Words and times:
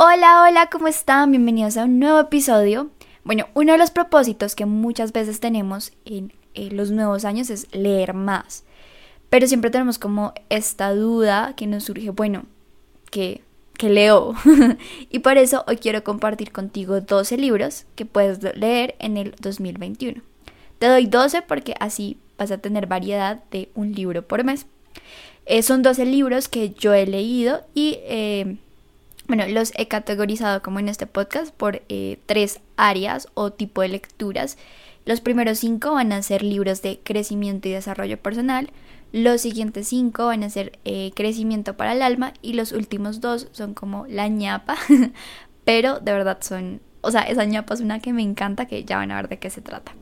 Hola, 0.00 0.44
hola, 0.44 0.70
¿cómo 0.70 0.86
están? 0.86 1.32
Bienvenidos 1.32 1.76
a 1.76 1.82
un 1.82 1.98
nuevo 1.98 2.20
episodio. 2.20 2.88
Bueno, 3.24 3.48
uno 3.54 3.72
de 3.72 3.78
los 3.78 3.90
propósitos 3.90 4.54
que 4.54 4.64
muchas 4.64 5.10
veces 5.10 5.40
tenemos 5.40 5.90
en, 6.04 6.32
los 6.54 6.92
nuevos 6.92 7.24
años 7.24 7.50
es 7.50 7.66
leer 7.74 8.14
más. 8.14 8.62
Pero 9.28 9.48
siempre 9.48 9.72
tenemos 9.72 9.98
como 9.98 10.34
esta 10.50 10.94
duda 10.94 11.54
que 11.56 11.66
nos 11.66 11.82
surge, 11.82 12.10
bueno, 12.10 12.44
¿qué, 13.10 13.42
leo? 13.80 14.36
y 15.10 15.18
por 15.18 15.36
eso 15.36 15.64
hoy 15.66 15.78
quiero 15.78 16.04
compartir 16.04 16.52
contigo 16.52 17.00
12 17.00 17.36
libros 17.36 17.84
que 17.96 18.06
puedes 18.06 18.40
leer 18.56 18.94
en 19.00 19.16
el 19.16 19.34
2021. 19.40 20.22
Te 20.78 20.86
doy 20.86 21.06
12 21.06 21.42
porque 21.42 21.74
así 21.80 22.20
vas 22.38 22.52
a 22.52 22.58
tener 22.58 22.86
variedad 22.86 23.42
de 23.50 23.68
un 23.74 23.94
libro 23.94 24.28
por 24.28 24.44
mes. 24.44 24.66
Eh, 25.44 25.64
son 25.64 25.82
12 25.82 26.06
libros 26.06 26.46
que 26.46 26.70
yo 26.70 26.94
he 26.94 27.04
leído 27.04 27.62
y 27.74 27.98
eh, 28.02 28.58
bueno, 29.28 29.46
los 29.46 29.72
he 29.76 29.88
categorizado 29.88 30.62
como 30.62 30.78
en 30.80 30.88
este 30.88 31.06
podcast 31.06 31.54
por 31.54 31.82
eh, 31.90 32.18
tres 32.24 32.60
áreas 32.76 33.28
o 33.34 33.52
tipo 33.52 33.82
de 33.82 33.88
lecturas. 33.88 34.56
Los 35.04 35.20
primeros 35.20 35.58
cinco 35.58 35.92
van 35.92 36.12
a 36.12 36.22
ser 36.22 36.42
libros 36.42 36.80
de 36.80 37.00
crecimiento 37.04 37.68
y 37.68 37.72
desarrollo 37.72 38.18
personal. 38.18 38.70
Los 39.12 39.42
siguientes 39.42 39.88
cinco 39.88 40.26
van 40.26 40.44
a 40.44 40.50
ser 40.50 40.78
eh, 40.86 41.12
crecimiento 41.14 41.76
para 41.76 41.92
el 41.92 42.00
alma. 42.00 42.32
Y 42.40 42.54
los 42.54 42.72
últimos 42.72 43.20
dos 43.20 43.48
son 43.52 43.74
como 43.74 44.06
la 44.06 44.28
ñapa. 44.28 44.76
Pero 45.64 46.00
de 46.00 46.12
verdad 46.12 46.38
son... 46.40 46.80
O 47.02 47.10
sea, 47.10 47.22
esa 47.22 47.44
ñapa 47.44 47.74
es 47.74 47.80
una 47.80 48.00
que 48.00 48.14
me 48.14 48.22
encanta 48.22 48.66
que 48.66 48.84
ya 48.84 48.96
van 48.96 49.10
a 49.10 49.16
ver 49.16 49.28
de 49.28 49.38
qué 49.38 49.50
se 49.50 49.60
trata. 49.60 49.92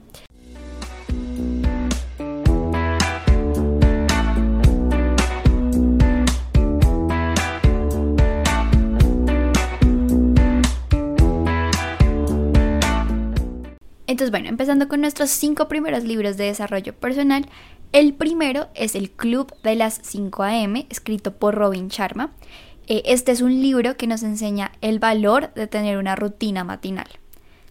Entonces, 14.17 14.31
bueno, 14.31 14.49
empezando 14.49 14.89
con 14.89 15.03
nuestros 15.03 15.29
cinco 15.29 15.69
primeros 15.69 16.03
libros 16.03 16.39
de 16.39 16.45
desarrollo 16.45 16.95
personal, 16.95 17.45
el 17.93 18.15
primero 18.15 18.69
es 18.75 18.95
El 18.95 19.11
Club 19.11 19.53
de 19.63 19.75
las 19.75 20.01
5 20.03 20.43
AM, 20.43 20.87
escrito 20.89 21.35
por 21.35 21.55
Robin 21.55 21.89
Sharma. 21.89 22.33
Eh, 22.87 23.03
este 23.05 23.33
es 23.33 23.43
un 23.43 23.61
libro 23.61 23.99
que 23.99 24.07
nos 24.07 24.23
enseña 24.23 24.73
el 24.81 25.01
valor 25.01 25.53
de 25.53 25.67
tener 25.67 25.99
una 25.99 26.17
rutina 26.17 26.65
matinal. 26.65 27.09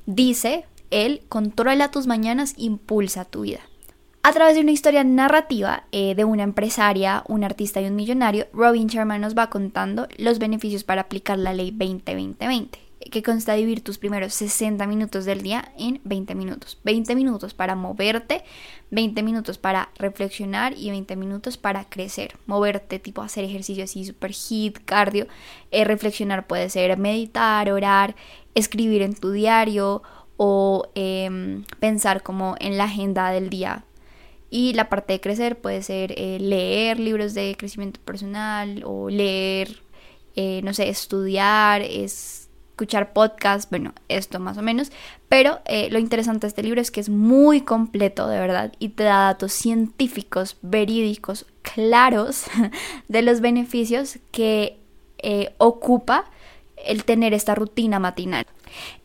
Dice, 0.06 0.66
él, 0.92 1.23
controla 1.30 1.90
tus 1.90 2.06
mañanas, 2.06 2.54
impulsa 2.58 3.26
tu 3.26 3.42
vida. 3.42 3.62
A 4.22 4.32
través 4.32 4.54
de 4.54 4.62
una 4.62 4.72
historia 4.72 5.04
narrativa 5.04 5.86
eh, 5.92 6.14
de 6.14 6.26
una 6.26 6.44
empresaria, 6.44 7.23
un 7.28 7.44
artista 7.44 7.82
y 7.82 7.88
un 7.88 7.96
millonario, 7.96 8.46
Robin 8.54 8.86
Sharma 8.86 9.18
nos 9.18 9.36
va 9.36 9.50
contando 9.50 10.08
los 10.20 10.38
beneficios 10.38 10.84
para 10.84 11.02
aplicar 11.02 11.40
la 11.40 11.56
ley 11.56 11.72
2020-20 11.72 12.84
que 13.00 13.24
consta 13.24 13.54
de 13.54 13.60
vivir 13.60 13.84
tus 13.84 13.98
primeros 13.98 14.34
60 14.34 14.86
minutos 14.88 15.26
del 15.26 15.42
día 15.42 15.72
en 15.78 16.02
20 16.04 16.36
minutos. 16.36 16.80
20 16.84 17.16
minutos 17.16 17.54
para 17.54 17.76
moverte, 17.76 18.44
20 18.92 19.22
minutos 19.24 19.58
para 19.58 19.90
reflexionar 19.98 20.74
y 20.78 20.90
20 20.90 21.16
minutos 21.16 21.58
para 21.58 21.86
crecer. 21.86 22.38
Moverte, 22.46 23.00
tipo 23.00 23.22
hacer 23.22 23.44
ejercicio 23.44 23.84
así, 23.84 24.06
super 24.06 24.32
hit, 24.32 24.80
cardio. 24.86 25.28
Eh, 25.72 25.84
reflexionar 25.84 26.48
puede 26.48 26.70
ser 26.70 26.98
meditar, 26.98 27.72
orar, 27.72 28.16
escribir 28.54 29.02
en 29.02 29.14
tu 29.16 29.32
diario 29.32 30.02
o 30.38 30.90
em, 30.96 31.64
pensar 31.80 32.23
como 32.23 32.56
en 32.60 32.78
la 32.78 32.86
agenda 32.86 33.30
del 33.32 33.50
día. 33.50 33.86
Y 34.50 34.73
la 34.73 34.90
parte 34.90 35.14
de 35.14 35.22
crecer 35.22 35.60
puede 35.60 35.82
ser 35.84 36.14
eh, 36.18 36.38
leer 36.40 37.00
libros 37.00 37.34
de 37.34 37.56
crecimiento 37.58 38.00
personal 38.02 38.84
o 38.86 39.10
leer, 39.10 39.82
eh, 40.36 40.62
no 40.64 40.73
sé, 40.73 40.88
estudiar, 40.90 41.82
es 41.82 42.45
escuchar 42.76 43.14
podcast, 43.14 43.70
bueno, 43.70 43.94
esto 44.09 44.38
más 44.42 44.58
o 44.58 44.62
menos, 44.62 44.92
pero 45.30 45.59
eh, 45.64 45.88
lo 45.92 45.98
interesante 45.98 46.42
de 46.42 46.50
este 46.50 46.62
libro 46.62 46.82
es 46.82 46.92
que 46.92 47.00
es 47.00 47.08
muy 47.08 47.62
completo, 47.62 48.28
de 48.28 48.38
verdad, 48.38 48.73
y 48.80 48.90
te 48.90 49.06
da 49.06 49.28
datos 49.28 49.54
científicos, 49.54 50.58
verídicos, 50.61 51.45
claros 51.61 52.48
de 53.08 53.22
los 53.22 53.39
beneficios 53.39 54.20
que 54.32 54.77
eh, 55.20 55.54
ocupa 55.58 56.26
el 56.86 57.05
tener 57.05 57.33
esta 57.33 57.55
rutina 57.55 57.98
matinal. 57.99 58.45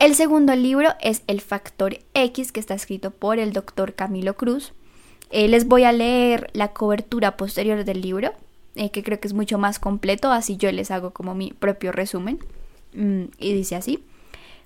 El 0.00 0.16
segundo 0.16 0.56
libro 0.56 0.88
es 1.00 1.22
El 1.28 1.40
Factor 1.40 2.00
X, 2.14 2.50
que 2.50 2.58
está 2.58 2.74
escrito 2.74 3.12
por 3.12 3.38
el 3.38 3.52
doctor 3.52 3.94
Camilo 3.94 4.34
Cruz. 4.34 4.72
Eh, 5.30 5.46
les 5.46 5.68
voy 5.68 5.84
a 5.84 5.92
leer 5.92 6.50
la 6.54 6.72
cobertura 6.72 7.36
posterior 7.36 7.84
del 7.84 8.00
libro, 8.00 8.32
que 8.74 9.02
creo 9.04 9.20
que 9.20 9.28
es 9.28 9.34
mucho 9.34 9.58
más 9.58 9.78
completo, 9.78 10.32
así 10.32 10.56
yo 10.56 10.72
les 10.72 10.90
hago 10.90 11.12
como 11.12 11.36
mi 11.36 11.52
propio 11.52 11.92
resumen. 11.92 12.40
Mm, 12.94 13.24
y 13.38 13.52
dice 13.54 13.76
así. 13.76 14.02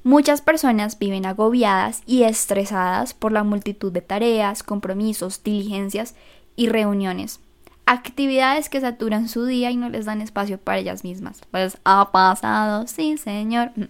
Muchas 0.02 0.42
personas 0.42 0.98
viven 0.98 1.24
agobiadas 1.24 2.02
y 2.06 2.24
estresadas 2.24 3.14
por 3.14 3.32
la 3.32 3.42
multitud 3.42 3.90
de 3.90 4.02
tareas, 4.02 4.62
compromisos, 4.62 5.42
diligencias 5.42 6.14
y 6.56 6.68
reuniones. 6.68 7.40
Actividades 7.86 8.68
que 8.68 8.80
saturan 8.80 9.28
su 9.28 9.46
día 9.46 9.70
y 9.70 9.76
no 9.76 9.88
les 9.88 10.04
dan 10.04 10.20
espacio 10.20 10.58
para 10.58 10.78
ellas 10.78 11.04
mismas. 11.04 11.40
Pues 11.50 11.78
ha 11.84 12.12
pasado, 12.12 12.86
sí 12.86 13.16
señor. 13.16 13.72
Mm. 13.76 13.84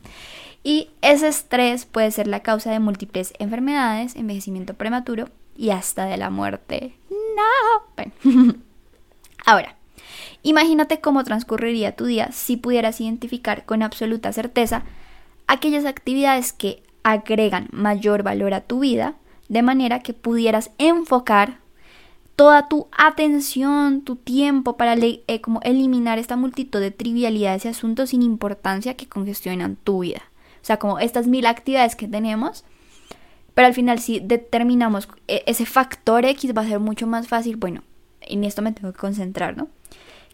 Y 0.62 0.90
ese 1.02 1.28
estrés 1.28 1.84
puede 1.84 2.10
ser 2.10 2.26
la 2.26 2.40
causa 2.40 2.70
de 2.70 2.80
múltiples 2.80 3.34
enfermedades, 3.38 4.16
envejecimiento 4.16 4.74
prematuro 4.74 5.28
y 5.56 5.70
hasta 5.70 6.06
de 6.06 6.16
la 6.16 6.30
muerte. 6.30 6.96
No. 7.10 8.14
Ahora, 9.44 9.76
Imagínate 10.44 11.00
cómo 11.00 11.24
transcurriría 11.24 11.96
tu 11.96 12.04
día 12.04 12.30
si 12.30 12.58
pudieras 12.58 13.00
identificar 13.00 13.64
con 13.64 13.82
absoluta 13.82 14.30
certeza 14.30 14.82
aquellas 15.46 15.86
actividades 15.86 16.52
que 16.52 16.82
agregan 17.02 17.68
mayor 17.72 18.22
valor 18.22 18.52
a 18.52 18.60
tu 18.60 18.80
vida, 18.80 19.14
de 19.48 19.62
manera 19.62 20.00
que 20.00 20.12
pudieras 20.12 20.70
enfocar 20.76 21.58
toda 22.36 22.68
tu 22.68 22.88
atención, 22.92 24.02
tu 24.02 24.16
tiempo 24.16 24.76
para 24.76 24.94
eh, 24.94 25.40
como 25.40 25.60
eliminar 25.62 26.18
esta 26.18 26.36
multitud 26.36 26.78
de 26.78 26.90
trivialidades 26.90 27.64
y 27.64 27.68
asuntos 27.68 28.10
sin 28.10 28.20
importancia 28.20 28.98
que 28.98 29.08
congestionan 29.08 29.76
tu 29.76 30.00
vida. 30.00 30.24
O 30.60 30.66
sea, 30.66 30.78
como 30.78 30.98
estas 30.98 31.26
mil 31.26 31.46
actividades 31.46 31.96
que 31.96 32.06
tenemos, 32.06 32.64
pero 33.54 33.66
al 33.66 33.74
final 33.74 33.98
si 33.98 34.20
determinamos 34.20 35.08
eh, 35.26 35.42
ese 35.46 35.64
factor 35.64 36.26
X 36.26 36.54
va 36.54 36.62
a 36.62 36.68
ser 36.68 36.80
mucho 36.80 37.06
más 37.06 37.28
fácil, 37.28 37.56
bueno, 37.56 37.82
en 38.20 38.44
esto 38.44 38.60
me 38.60 38.72
tengo 38.72 38.92
que 38.92 38.98
concentrar, 38.98 39.56
¿no? 39.56 39.68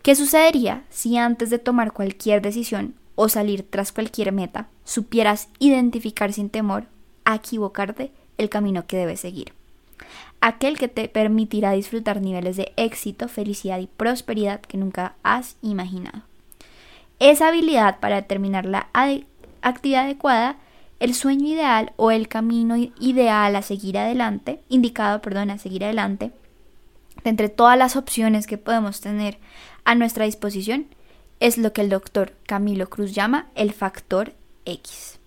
¿Qué 0.03 0.15
sucedería 0.15 0.85
si 0.89 1.19
antes 1.19 1.51
de 1.51 1.59
tomar 1.59 1.93
cualquier 1.93 2.41
decisión 2.41 2.95
o 3.17 3.29
salir 3.29 3.67
tras 3.69 3.93
cualquier 3.93 4.33
meta 4.33 4.69
supieras 4.85 5.51
identificar 5.59 6.33
sin 6.33 6.49
temor 6.49 6.87
a 7.27 7.35
equivocarte 7.35 8.11
el 8.39 8.49
camino 8.49 8.87
que 8.87 8.97
debes 8.97 9.21
seguir? 9.21 9.53
Aquel 10.41 10.79
que 10.79 10.89
te 10.89 11.09
permitirá 11.09 11.73
disfrutar 11.73 12.23
niveles 12.23 12.57
de 12.57 12.73
éxito, 12.77 13.29
felicidad 13.29 13.79
y 13.79 13.89
prosperidad 13.89 14.63
que 14.63 14.79
nunca 14.79 15.17
has 15.23 15.57
imaginado. 15.61 16.23
Esa 17.19 17.49
habilidad 17.49 18.01
para 18.01 18.17
determinar 18.17 18.65
la 18.65 18.89
actividad 19.61 20.05
adecuada, 20.05 20.57
el 20.99 21.15
sueño 21.15 21.47
ideal 21.47 21.93
o 21.97 22.11
el 22.11 22.29
camino 22.29 22.77
ideal 22.77 23.55
a 23.55 23.61
seguir 23.61 23.99
adelante, 23.99 24.63
indicado, 24.71 25.21
perdón, 25.21 25.51
a 25.51 25.59
seguir 25.59 25.85
adelante, 25.85 26.33
de 27.25 27.31
entre 27.31 27.49
todas 27.49 27.79
las 27.79 27.97
opciones 27.97 28.47
que 28.47 28.59
podemos 28.59 29.01
tener 29.01 29.39
a 29.85 29.95
nuestra 29.95 30.25
disposición, 30.25 30.87
es 31.41 31.59
lo 31.59 31.73
que 31.73 31.81
el 31.81 31.89
doctor 31.89 32.33
Camilo 32.47 32.89
Cruz 32.89 33.13
llama 33.13 33.49
el 33.55 33.73
factor 33.73 34.35
X. 34.65 35.19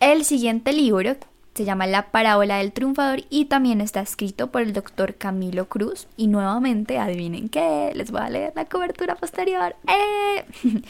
El 0.00 0.24
siguiente 0.24 0.72
libro 0.72 1.16
se 1.54 1.64
llama 1.64 1.86
La 1.86 2.10
parábola 2.10 2.56
del 2.56 2.72
triunfador 2.72 3.24
y 3.28 3.46
también 3.46 3.82
está 3.82 4.00
escrito 4.00 4.50
por 4.50 4.62
el 4.62 4.72
doctor 4.72 5.16
Camilo 5.16 5.68
Cruz. 5.68 6.06
Y 6.16 6.28
nuevamente, 6.28 6.98
adivinen 6.98 7.50
qué, 7.50 7.92
les 7.94 8.10
voy 8.10 8.22
a 8.22 8.30
leer 8.30 8.52
la 8.56 8.64
cobertura 8.64 9.16
posterior. 9.16 9.76
¡Eh! 9.86 10.44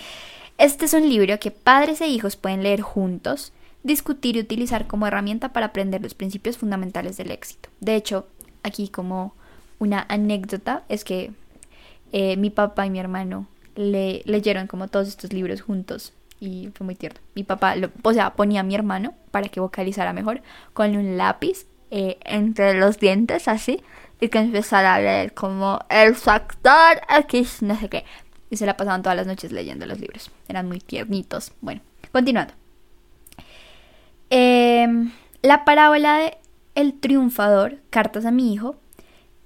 Este 0.59 0.85
es 0.85 0.93
un 0.93 1.09
libro 1.09 1.41
que 1.41 1.51
padres 1.51 2.03
e 2.03 2.09
hijos 2.09 2.37
pueden 2.37 2.63
leer 2.63 2.83
juntos, 2.83 3.55
discutir 3.83 4.37
y 4.37 4.41
utilizar 4.41 4.87
como 4.87 5.07
herramienta 5.07 5.55
para 5.55 5.67
aprender 5.67 6.03
los 6.03 6.13
principios 6.13 6.59
fundamentales 6.59 7.17
del 7.17 7.31
éxito. 7.31 7.71
De 7.81 7.97
hecho, 7.97 8.27
aquí 8.63 8.91
como 8.91 9.35
una 9.81 10.07
anécdota 10.09 10.85
es 10.89 11.03
que 11.03 11.33
eh, 12.13 12.37
mi 12.37 12.51
papá 12.51 12.87
y 12.87 12.91
mi 12.91 13.01
hermano 13.01 13.49
le 13.75 14.23
leyeron 14.25 14.69
como 14.69 14.87
todos 14.87 15.09
estos 15.09 15.33
libros 15.33 15.63
juntos 15.63 16.13
y 16.39 16.71
fue 16.75 16.85
muy 16.85 16.95
tierno. 16.95 17.19
Mi 17.35 17.45
papá, 17.45 17.75
lo, 17.77 17.91
o 18.03 18.13
sea, 18.13 18.35
ponía 18.35 18.61
a 18.61 18.63
mi 18.63 18.75
hermano 18.75 19.15
para 19.31 19.49
que 19.49 19.61
vocalizara 19.61 20.13
mejor 20.13 20.43
con 20.73 20.97
un 20.97 21.17
lápiz 21.17 21.67
eh, 21.91 22.19
entre 22.25 22.75
los 22.75 22.99
dientes 22.99 23.49
así 23.49 23.83
y 24.21 24.29
que 24.29 24.39
empezara 24.39 24.95
a 24.95 25.01
leer 25.01 25.35
como 25.35 25.81
el 25.89 26.15
factor 26.15 27.01
X, 27.27 27.63
no 27.63 27.79
sé 27.79 27.89
qué. 27.89 28.05
Y 28.51 28.57
se 28.57 28.67
la 28.67 28.77
pasaban 28.77 29.03
todas 29.03 29.17
las 29.17 29.27
noches 29.27 29.53
leyendo 29.53 29.87
los 29.87 30.01
libros. 30.01 30.31
Eran 30.49 30.67
muy 30.67 30.81
tiernitos. 30.81 31.53
Bueno, 31.61 31.81
continuando. 32.13 32.53
Em, 34.29 35.13
la 35.43 35.65
parábola 35.65 36.19
de 36.19 36.39
El 36.75 36.99
triunfador, 36.99 37.79
Cartas 37.91 38.25
a 38.25 38.31
mi 38.31 38.53
hijo, 38.53 38.77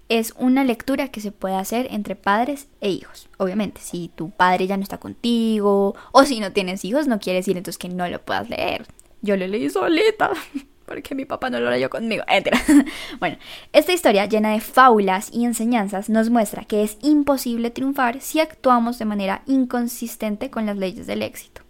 es 0.09 0.35
una 0.39 0.65
lectura 0.65 1.09
que 1.09 1.21
se 1.21 1.33
puede 1.33 1.57
hacer 1.57 1.89
entre 1.91 2.17
padres 2.17 2.69
e 2.81 2.91
hijos. 2.91 3.29
Obviamente, 3.39 3.81
si 3.81 4.11
tu 4.15 4.31
padre 4.31 4.67
ya 4.67 4.77
no 4.77 4.83
está 4.83 4.99
contigo 4.99 5.95
o 6.13 6.25
si 6.25 6.41
no 6.41 6.53
tienes 6.53 6.85
hijos, 6.85 7.07
no 7.07 7.19
quiere 7.19 7.39
decir 7.39 7.57
entonces 7.57 7.79
que 7.79 7.89
no 7.89 8.09
lo 8.09 8.21
puedas 8.21 8.49
leer. 8.49 8.87
Yo 9.23 9.37
lo 9.37 9.47
leí 9.47 9.71
solita 9.71 10.31
porque 10.87 11.15
mi 11.15 11.25
papá 11.25 11.51
no 11.51 11.61
lo 11.61 11.71
leyó 11.71 11.91
conmigo. 11.91 12.25
bueno, 13.21 13.39
esta 13.73 13.93
historia 13.93 14.27
llena 14.27 14.53
de 14.53 14.61
fábulas 14.61 15.31
y 15.33 15.45
enseñanzas 15.45 16.09
nos 16.09 16.31
muestra 16.31 16.65
que 16.65 16.83
es 16.83 16.99
imposible 17.03 17.71
triunfar 17.71 18.21
si 18.21 18.41
actuamos 18.41 18.99
de 18.99 19.05
manera 19.05 19.43
inconsistente 19.47 20.51
con 20.51 20.67
las 20.67 20.77
leyes 20.77 21.07
del 21.07 21.23
éxito. 21.23 21.63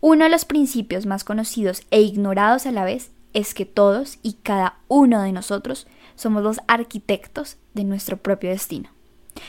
Uno 0.00 0.24
de 0.24 0.30
los 0.30 0.44
principios 0.44 1.06
más 1.06 1.24
conocidos 1.24 1.82
e 1.90 2.02
ignorados 2.02 2.66
a 2.66 2.72
la 2.72 2.84
vez 2.84 3.10
es 3.32 3.54
que 3.54 3.64
todos 3.64 4.18
y 4.22 4.34
cada 4.34 4.76
uno 4.88 5.22
de 5.22 5.32
nosotros 5.32 5.86
somos 6.16 6.42
los 6.42 6.60
arquitectos 6.66 7.56
de 7.74 7.84
nuestro 7.84 8.16
propio 8.16 8.50
destino. 8.50 8.90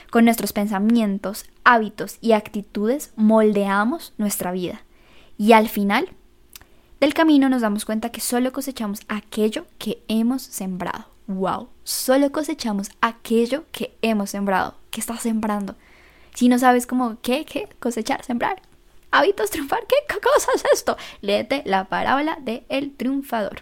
Con 0.09 0.25
nuestros 0.25 0.53
pensamientos, 0.53 1.45
hábitos 1.63 2.17
y 2.21 2.31
actitudes 2.31 3.11
moldeamos 3.15 4.13
nuestra 4.17 4.51
vida. 4.51 4.81
Y 5.37 5.53
al 5.53 5.69
final 5.69 6.09
del 6.99 7.13
camino 7.13 7.49
nos 7.49 7.61
damos 7.61 7.85
cuenta 7.85 8.09
que 8.09 8.21
solo 8.21 8.51
cosechamos 8.51 9.01
aquello 9.07 9.65
que 9.77 10.01
hemos 10.07 10.41
sembrado. 10.41 11.05
¡Wow! 11.27 11.69
Solo 11.83 12.31
cosechamos 12.31 12.89
aquello 13.01 13.65
que 13.71 13.97
hemos 14.01 14.29
sembrado. 14.29 14.75
¿Qué 14.91 15.01
estás 15.01 15.21
sembrando? 15.21 15.75
Si 16.33 16.49
no 16.49 16.59
sabes 16.59 16.87
cómo, 16.87 17.17
¿qué? 17.21 17.45
¿Qué? 17.45 17.69
Cosechar, 17.79 18.23
sembrar. 18.23 18.61
Hábitos, 19.11 19.49
triunfar. 19.49 19.85
¿Qué 19.87 19.95
cosa 20.19 20.51
es 20.55 20.63
esto? 20.73 20.97
Léete 21.21 21.63
la 21.65 21.85
parábola 21.85 22.37
de 22.41 22.65
El 22.69 22.95
Triunfador. 22.95 23.61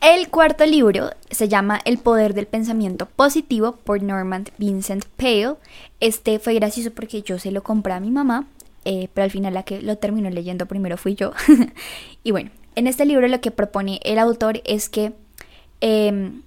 El 0.00 0.28
cuarto 0.28 0.64
libro 0.64 1.10
se 1.28 1.48
llama 1.48 1.80
El 1.84 1.98
poder 1.98 2.32
del 2.32 2.46
pensamiento 2.46 3.06
positivo 3.06 3.72
por 3.72 4.00
Norman 4.00 4.44
Vincent 4.56 5.04
Pale. 5.16 5.56
Este 5.98 6.38
fue 6.38 6.54
gracioso 6.54 6.92
porque 6.92 7.22
yo 7.22 7.40
se 7.40 7.50
lo 7.50 7.64
compré 7.64 7.94
a 7.94 8.00
mi 8.00 8.12
mamá, 8.12 8.46
eh, 8.84 9.08
pero 9.12 9.24
al 9.24 9.32
final 9.32 9.54
la 9.54 9.64
que 9.64 9.82
lo 9.82 9.98
terminó 9.98 10.30
leyendo 10.30 10.66
primero 10.66 10.96
fui 10.96 11.16
yo. 11.16 11.32
y 12.22 12.30
bueno, 12.30 12.50
en 12.76 12.86
este 12.86 13.06
libro 13.06 13.26
lo 13.26 13.40
que 13.40 13.50
propone 13.50 13.98
el 14.04 14.20
autor 14.20 14.62
es 14.64 14.88
que 14.88 15.14
em, 15.80 16.42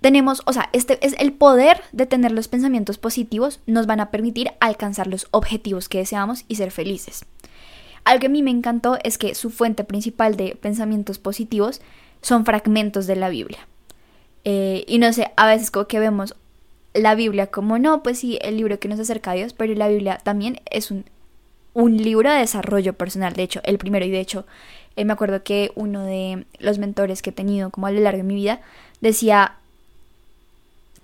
tenemos, 0.00 0.40
o 0.46 0.54
sea, 0.54 0.70
este 0.72 0.98
es 1.06 1.14
el 1.18 1.34
poder 1.34 1.82
de 1.92 2.06
tener 2.06 2.32
los 2.32 2.48
pensamientos 2.48 2.96
positivos 2.96 3.60
nos 3.66 3.86
van 3.86 4.00
a 4.00 4.10
permitir 4.10 4.52
alcanzar 4.58 5.06
los 5.06 5.28
objetivos 5.32 5.90
que 5.90 5.98
deseamos 5.98 6.46
y 6.48 6.54
ser 6.54 6.70
felices. 6.70 7.26
Algo 8.04 8.20
que 8.20 8.26
a 8.28 8.30
mí 8.30 8.42
me 8.42 8.52
encantó 8.52 8.96
es 9.04 9.18
que 9.18 9.34
su 9.34 9.50
fuente 9.50 9.84
principal 9.84 10.36
de 10.36 10.56
pensamientos 10.56 11.18
positivos 11.18 11.82
son 12.26 12.44
fragmentos 12.44 13.06
de 13.06 13.14
la 13.14 13.28
Biblia. 13.28 13.68
Eh, 14.42 14.84
y 14.88 14.98
no 14.98 15.12
sé, 15.12 15.30
a 15.36 15.46
veces 15.46 15.70
como 15.70 15.86
que 15.86 16.00
vemos 16.00 16.34
la 16.92 17.14
Biblia 17.14 17.46
como 17.46 17.78
no, 17.78 18.02
pues 18.02 18.18
sí, 18.18 18.36
el 18.42 18.56
libro 18.56 18.80
que 18.80 18.88
nos 18.88 18.98
acerca 18.98 19.30
a 19.30 19.34
Dios, 19.34 19.52
pero 19.52 19.72
la 19.74 19.86
Biblia 19.86 20.18
también 20.24 20.60
es 20.68 20.90
un, 20.90 21.04
un 21.72 21.96
libro 21.96 22.28
de 22.28 22.38
desarrollo 22.38 22.94
personal, 22.94 23.34
de 23.34 23.44
hecho, 23.44 23.60
el 23.62 23.78
primero, 23.78 24.04
y 24.04 24.10
de 24.10 24.18
hecho, 24.18 24.44
eh, 24.96 25.04
me 25.04 25.12
acuerdo 25.12 25.44
que 25.44 25.70
uno 25.76 26.04
de 26.04 26.46
los 26.58 26.78
mentores 26.78 27.22
que 27.22 27.30
he 27.30 27.32
tenido 27.32 27.70
como 27.70 27.86
a 27.86 27.92
lo 27.92 28.00
largo 28.00 28.18
de 28.18 28.24
mi 28.24 28.34
vida 28.34 28.60
decía, 29.00 29.54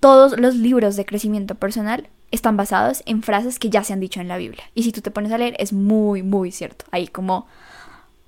todos 0.01 0.37
los 0.41 0.57
libros 0.57 0.97
de 0.97 1.05
crecimiento 1.05 1.55
personal 1.55 2.09
están 2.33 2.57
basados 2.57 3.05
en 3.07 3.23
frases 3.23 3.61
que 3.61 3.71
ya 3.71 3.85
se 3.85 3.93
han 3.93 4.01
dicho 4.01 4.21
en 4.21 4.27
la 4.27 4.39
Biblia. 4.39 4.65
Y 4.75 4.83
si 4.83 4.91
tú 4.91 5.03
te 5.03 5.13
pones 5.13 5.31
a 5.31 5.39
leer, 5.39 5.55
es 5.61 5.73
muy, 5.73 6.25
muy 6.25 6.51
cierto. 6.51 6.85
Hay 6.91 7.07
como 7.07 7.47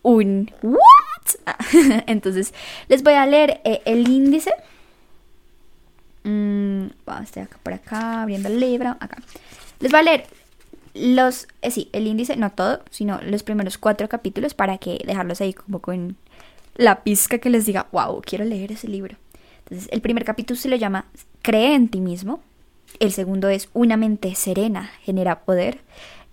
un 0.05 0.53
Entonces, 2.07 2.55
les 2.89 3.03
voy 3.03 3.15
a 3.15 3.27
leer 3.27 3.61
eh, 3.65 3.83
el 3.85 4.09
índice. 4.09 4.53
Mm, 6.23 6.87
estoy 7.23 7.43
acá 7.43 7.59
por 7.63 7.73
acá, 7.73 8.23
abriendo 8.23 8.49
el 8.49 8.61
libro. 8.61 8.91
Acá. 9.01 9.17
Les 9.81 9.91
voy 9.91 10.01
a 10.01 10.05
leer 10.05 10.27
los, 10.95 11.49
eh, 11.63 11.71
sí, 11.71 11.89
el 11.93 12.07
índice, 12.07 12.37
no 12.37 12.51
todo, 12.51 12.83
sino 12.91 13.21
los 13.23 13.43
primeros 13.43 13.79
cuatro 13.79 14.09
capítulos 14.09 14.55
para 14.55 14.79
que 14.79 15.03
dejarlos 15.05 15.41
ahí 15.41 15.53
como 15.53 15.81
con 15.81 16.17
la 16.77 17.03
pizca 17.03 17.39
que 17.39 17.51
les 17.51 17.67
diga, 17.67 17.89
wow, 17.91 18.23
quiero 18.25 18.45
leer 18.45 18.73
ese 18.73 18.89
libro. 18.89 19.17
Entonces, 19.65 19.89
el 19.91 20.01
primer 20.01 20.25
capítulo 20.25 20.59
se 20.59 20.69
lo 20.69 20.77
llama 20.77 21.07
Cree 21.43 21.75
en 21.75 21.89
ti 21.89 22.01
mismo. 22.01 22.41
El 23.01 23.13
segundo 23.13 23.49
es 23.49 23.69
Una 23.73 23.97
mente 23.97 24.35
serena 24.35 24.91
genera 25.03 25.41
poder. 25.41 25.81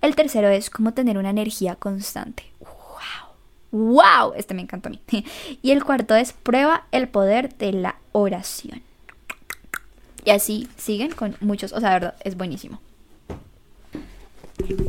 El 0.01 0.15
tercero 0.15 0.49
es 0.49 0.69
Cómo 0.69 0.93
tener 0.93 1.17
una 1.17 1.29
energía 1.29 1.75
constante. 1.75 2.50
¡Wow! 3.71 4.33
Este 4.35 4.53
me 4.53 4.61
encantó 4.61 4.89
a 4.89 4.91
mí. 4.91 5.01
Y 5.61 5.71
el 5.71 5.83
cuarto 5.83 6.15
es 6.15 6.33
prueba 6.33 6.85
el 6.91 7.07
poder 7.07 7.55
de 7.57 7.73
la 7.73 7.95
oración. 8.11 8.81
Y 10.23 10.29
así 10.29 10.67
siguen 10.77 11.11
con 11.11 11.35
muchos, 11.39 11.73
o 11.73 11.79
sea, 11.79 11.91
verdad, 11.91 12.15
es 12.23 12.37
buenísimo. 12.37 12.79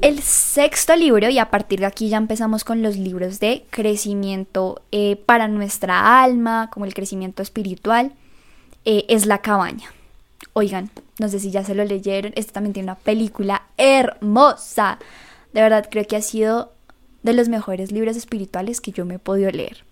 El 0.02 0.20
sexto 0.20 0.94
libro, 0.96 1.30
y 1.30 1.38
a 1.38 1.50
partir 1.50 1.80
de 1.80 1.86
aquí 1.86 2.08
ya 2.08 2.18
empezamos 2.18 2.64
con 2.64 2.82
los 2.82 2.96
libros 2.96 3.40
de 3.40 3.64
crecimiento 3.70 4.82
eh, 4.92 5.16
para 5.16 5.48
nuestra 5.48 6.22
alma, 6.22 6.68
como 6.70 6.84
el 6.84 6.92
crecimiento 6.92 7.42
espiritual, 7.42 8.12
eh, 8.84 9.06
es 9.08 9.26
La 9.26 9.38
cabaña. 9.38 9.92
Oigan, 10.52 10.90
no 11.18 11.28
sé 11.28 11.40
si 11.40 11.50
ya 11.50 11.64
se 11.64 11.74
lo 11.74 11.84
leyeron, 11.84 12.32
este 12.36 12.52
también 12.52 12.74
tiene 12.74 12.86
una 12.86 12.98
película 12.98 13.62
hermosa. 13.78 14.98
De 15.54 15.62
verdad, 15.62 15.88
creo 15.90 16.06
que 16.06 16.16
ha 16.16 16.22
sido 16.22 16.71
de 17.22 17.32
los 17.32 17.48
mejores 17.48 17.92
libros 17.92 18.16
espirituales 18.16 18.80
que 18.80 18.92
yo 18.92 19.04
me 19.04 19.14
he 19.14 19.18
podido 19.18 19.50
leer. 19.50 19.84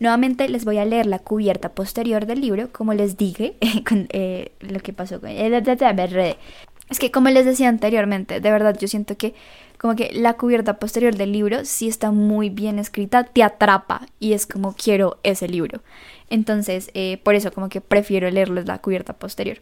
Nuevamente 0.00 0.48
les 0.48 0.64
voy 0.64 0.78
a 0.78 0.84
leer 0.84 1.06
la 1.06 1.18
cubierta 1.18 1.70
posterior 1.70 2.26
del 2.26 2.40
libro, 2.40 2.70
como 2.72 2.94
les 2.94 3.16
dije, 3.16 3.56
con, 3.88 4.08
eh, 4.10 4.52
lo 4.60 4.80
que 4.80 4.92
pasó 4.92 5.20
con... 5.20 5.30
Es 5.30 6.98
que 6.98 7.10
como 7.10 7.30
les 7.30 7.46
decía 7.46 7.68
anteriormente, 7.68 8.40
de 8.40 8.50
verdad 8.50 8.76
yo 8.78 8.88
siento 8.88 9.16
que 9.16 9.34
como 9.78 9.96
que 9.96 10.10
la 10.12 10.34
cubierta 10.34 10.78
posterior 10.78 11.14
del 11.14 11.32
libro 11.32 11.64
sí 11.64 11.88
está 11.88 12.10
muy 12.10 12.48
bien 12.50 12.78
escrita, 12.78 13.24
te 13.24 13.42
atrapa 13.42 14.06
y 14.20 14.32
es 14.32 14.46
como 14.46 14.74
quiero 14.74 15.18
ese 15.22 15.48
libro. 15.48 15.82
Entonces, 16.30 16.90
eh, 16.94 17.18
por 17.22 17.34
eso 17.34 17.52
como 17.52 17.68
que 17.68 17.80
prefiero 17.80 18.30
leerles 18.30 18.66
la 18.66 18.78
cubierta 18.78 19.12
posterior. 19.12 19.58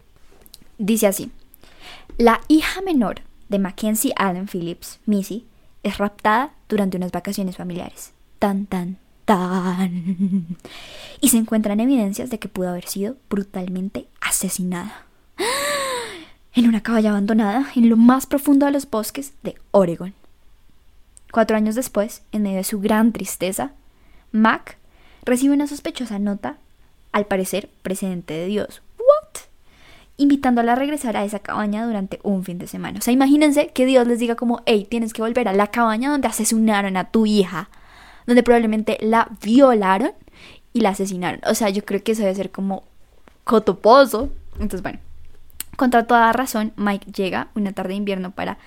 Dice 0.78 1.06
así, 1.06 1.30
la 2.18 2.40
hija 2.48 2.82
menor 2.82 3.22
de 3.48 3.58
Mackenzie 3.58 4.12
Allen 4.16 4.48
Phillips, 4.48 5.00
Missy, 5.06 5.46
es 5.82 5.98
raptada 5.98 6.52
durante 6.68 6.96
unas 6.96 7.12
vacaciones 7.12 7.56
familiares. 7.56 8.12
Tan, 8.38 8.66
tan, 8.66 8.98
tan. 9.24 10.58
Y 11.20 11.28
se 11.28 11.36
encuentran 11.36 11.80
evidencias 11.80 12.30
de 12.30 12.38
que 12.38 12.48
pudo 12.48 12.70
haber 12.70 12.88
sido 12.88 13.16
brutalmente 13.30 14.08
asesinada. 14.20 15.06
En 16.54 16.68
una 16.68 16.82
cabaña 16.82 17.10
abandonada 17.10 17.66
en 17.74 17.88
lo 17.88 17.96
más 17.96 18.26
profundo 18.26 18.66
de 18.66 18.72
los 18.72 18.88
bosques 18.90 19.32
de 19.42 19.56
Oregon. 19.70 20.14
Cuatro 21.30 21.56
años 21.56 21.74
después, 21.74 22.22
en 22.30 22.42
medio 22.42 22.58
de 22.58 22.64
su 22.64 22.78
gran 22.80 23.12
tristeza, 23.12 23.72
Mac 24.32 24.76
recibe 25.24 25.54
una 25.54 25.66
sospechosa 25.66 26.18
nota, 26.18 26.58
al 27.10 27.26
parecer 27.26 27.70
precedente 27.82 28.34
de 28.34 28.46
Dios, 28.46 28.82
invitándola 30.22 30.72
a 30.72 30.76
regresar 30.76 31.16
a 31.16 31.24
esa 31.24 31.40
cabaña 31.40 31.84
durante 31.84 32.20
un 32.22 32.44
fin 32.44 32.58
de 32.58 32.66
semana. 32.66 32.98
O 32.98 33.02
sea, 33.02 33.12
imagínense 33.12 33.68
que 33.68 33.86
Dios 33.86 34.06
les 34.06 34.18
diga 34.18 34.36
como, 34.36 34.62
hey, 34.66 34.86
tienes 34.88 35.12
que 35.12 35.22
volver 35.22 35.48
a 35.48 35.52
la 35.52 35.66
cabaña 35.66 36.10
donde 36.10 36.28
asesinaron 36.28 36.96
a 36.96 37.10
tu 37.10 37.26
hija, 37.26 37.68
donde 38.26 38.42
probablemente 38.42 38.98
la 39.00 39.28
violaron 39.42 40.12
y 40.72 40.80
la 40.80 40.90
asesinaron. 40.90 41.40
O 41.46 41.54
sea, 41.54 41.68
yo 41.70 41.84
creo 41.84 42.02
que 42.02 42.12
eso 42.12 42.22
debe 42.22 42.34
ser 42.34 42.50
como 42.50 42.84
cotoposo. 43.44 44.30
Entonces, 44.54 44.82
bueno, 44.82 45.00
contra 45.76 46.06
toda 46.06 46.32
razón, 46.32 46.72
Mike 46.76 47.10
llega 47.12 47.48
una 47.54 47.72
tarde 47.72 47.90
de 47.90 47.96
invierno 47.96 48.30
para 48.30 48.58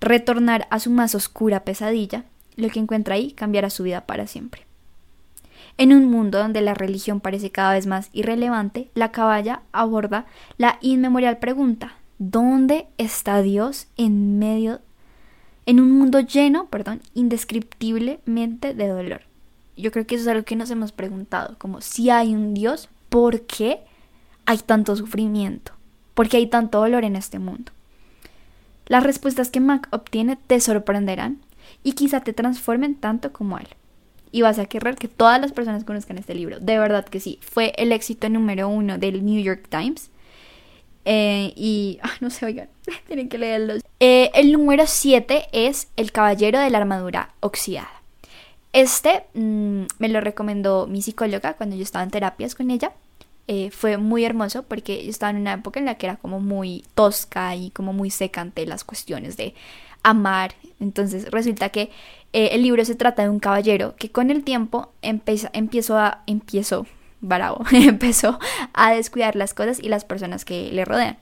retornar 0.00 0.66
a 0.70 0.78
su 0.78 0.90
más 0.90 1.14
oscura 1.14 1.64
pesadilla. 1.64 2.24
Lo 2.56 2.68
que 2.68 2.78
encuentra 2.78 3.16
ahí 3.16 3.32
cambiará 3.32 3.68
su 3.70 3.82
vida 3.82 4.06
para 4.06 4.26
siempre. 4.26 4.66
En 5.76 5.92
un 5.92 6.08
mundo 6.08 6.38
donde 6.38 6.60
la 6.60 6.74
religión 6.74 7.20
parece 7.20 7.50
cada 7.50 7.72
vez 7.72 7.86
más 7.86 8.08
irrelevante, 8.12 8.90
la 8.94 9.10
caballa 9.10 9.62
aborda 9.72 10.26
la 10.56 10.78
inmemorial 10.80 11.38
pregunta, 11.38 11.94
¿dónde 12.18 12.86
está 12.96 13.42
Dios 13.42 13.88
en 13.96 14.38
medio 14.38 14.80
en 15.66 15.80
un 15.80 15.90
mundo 15.90 16.20
lleno, 16.20 16.66
perdón, 16.66 17.00
indescriptiblemente 17.14 18.74
de 18.74 18.86
dolor? 18.86 19.22
Yo 19.76 19.90
creo 19.90 20.06
que 20.06 20.14
eso 20.14 20.22
es 20.22 20.28
algo 20.28 20.44
que 20.44 20.54
nos 20.54 20.70
hemos 20.70 20.92
preguntado, 20.92 21.56
como 21.58 21.80
si 21.80 22.08
hay 22.08 22.34
un 22.34 22.54
Dios, 22.54 22.88
¿por 23.08 23.40
qué 23.40 23.80
hay 24.46 24.58
tanto 24.58 24.94
sufrimiento? 24.94 25.72
¿Por 26.14 26.28
qué 26.28 26.36
hay 26.36 26.46
tanto 26.46 26.78
dolor 26.78 27.02
en 27.02 27.16
este 27.16 27.40
mundo? 27.40 27.72
Las 28.86 29.02
respuestas 29.02 29.50
que 29.50 29.58
Mac 29.58 29.88
obtiene 29.90 30.36
te 30.36 30.60
sorprenderán 30.60 31.38
y 31.82 31.94
quizá 31.94 32.20
te 32.20 32.32
transformen 32.32 32.94
tanto 32.94 33.32
como 33.32 33.58
él 33.58 33.66
y 34.34 34.42
vas 34.42 34.58
a 34.58 34.66
querer 34.66 34.96
que 34.96 35.06
todas 35.06 35.40
las 35.40 35.52
personas 35.52 35.84
conozcan 35.84 36.18
este 36.18 36.34
libro. 36.34 36.58
De 36.58 36.76
verdad 36.76 37.04
que 37.04 37.20
sí. 37.20 37.38
Fue 37.40 37.72
el 37.76 37.92
éxito 37.92 38.28
número 38.28 38.68
uno 38.68 38.98
del 38.98 39.24
New 39.24 39.40
York 39.40 39.66
Times. 39.68 40.10
Eh, 41.04 41.52
y, 41.54 42.00
no 42.20 42.30
sé, 42.30 42.46
oigan, 42.46 42.68
tienen 43.06 43.28
que 43.28 43.38
leerlos. 43.38 43.82
Eh, 44.00 44.32
el 44.34 44.50
número 44.50 44.88
7 44.88 45.46
es 45.52 45.86
El 45.96 46.10
Caballero 46.10 46.58
de 46.58 46.68
la 46.68 46.78
Armadura 46.78 47.32
Oxidada. 47.38 48.02
Este 48.72 49.22
mm, 49.34 49.84
me 50.00 50.08
lo 50.08 50.20
recomendó 50.20 50.88
mi 50.88 51.00
psicóloga 51.00 51.54
cuando 51.54 51.76
yo 51.76 51.84
estaba 51.84 52.02
en 52.02 52.10
terapias 52.10 52.56
con 52.56 52.72
ella. 52.72 52.90
eh, 53.46 53.70
fue 53.70 53.98
muy 53.98 54.24
hermoso 54.24 54.64
porque 54.64 55.04
yo 55.04 55.10
estaba 55.10 55.30
en 55.30 55.36
una 55.36 55.52
época 55.52 55.78
en 55.78 55.86
la 55.86 55.94
que 55.96 56.06
era 56.06 56.16
como 56.16 56.40
muy 56.40 56.82
tosca 56.96 57.54
y 57.54 57.70
como 57.70 57.92
muy 57.92 58.10
seca 58.10 58.40
ante 58.40 58.66
las 58.66 58.82
cuestiones 58.82 59.36
de 59.36 59.54
amar. 60.02 60.54
Entonces 60.80 61.30
resulta 61.30 61.68
que 61.68 61.90
eh, 62.34 62.48
el 62.50 62.64
libro 62.64 62.84
se 62.84 62.96
trata 62.96 63.22
de 63.22 63.28
un 63.28 63.38
caballero 63.38 63.94
que 63.94 64.10
con 64.10 64.32
el 64.32 64.42
tiempo 64.42 64.90
empieza, 65.02 65.52
a, 65.52 66.24
empezó, 67.72 68.38
a 68.72 68.92
descuidar 68.92 69.36
las 69.36 69.54
cosas 69.54 69.78
y 69.80 69.88
las 69.88 70.04
personas 70.04 70.44
que 70.44 70.72
le 70.72 70.84
rodean. 70.84 71.16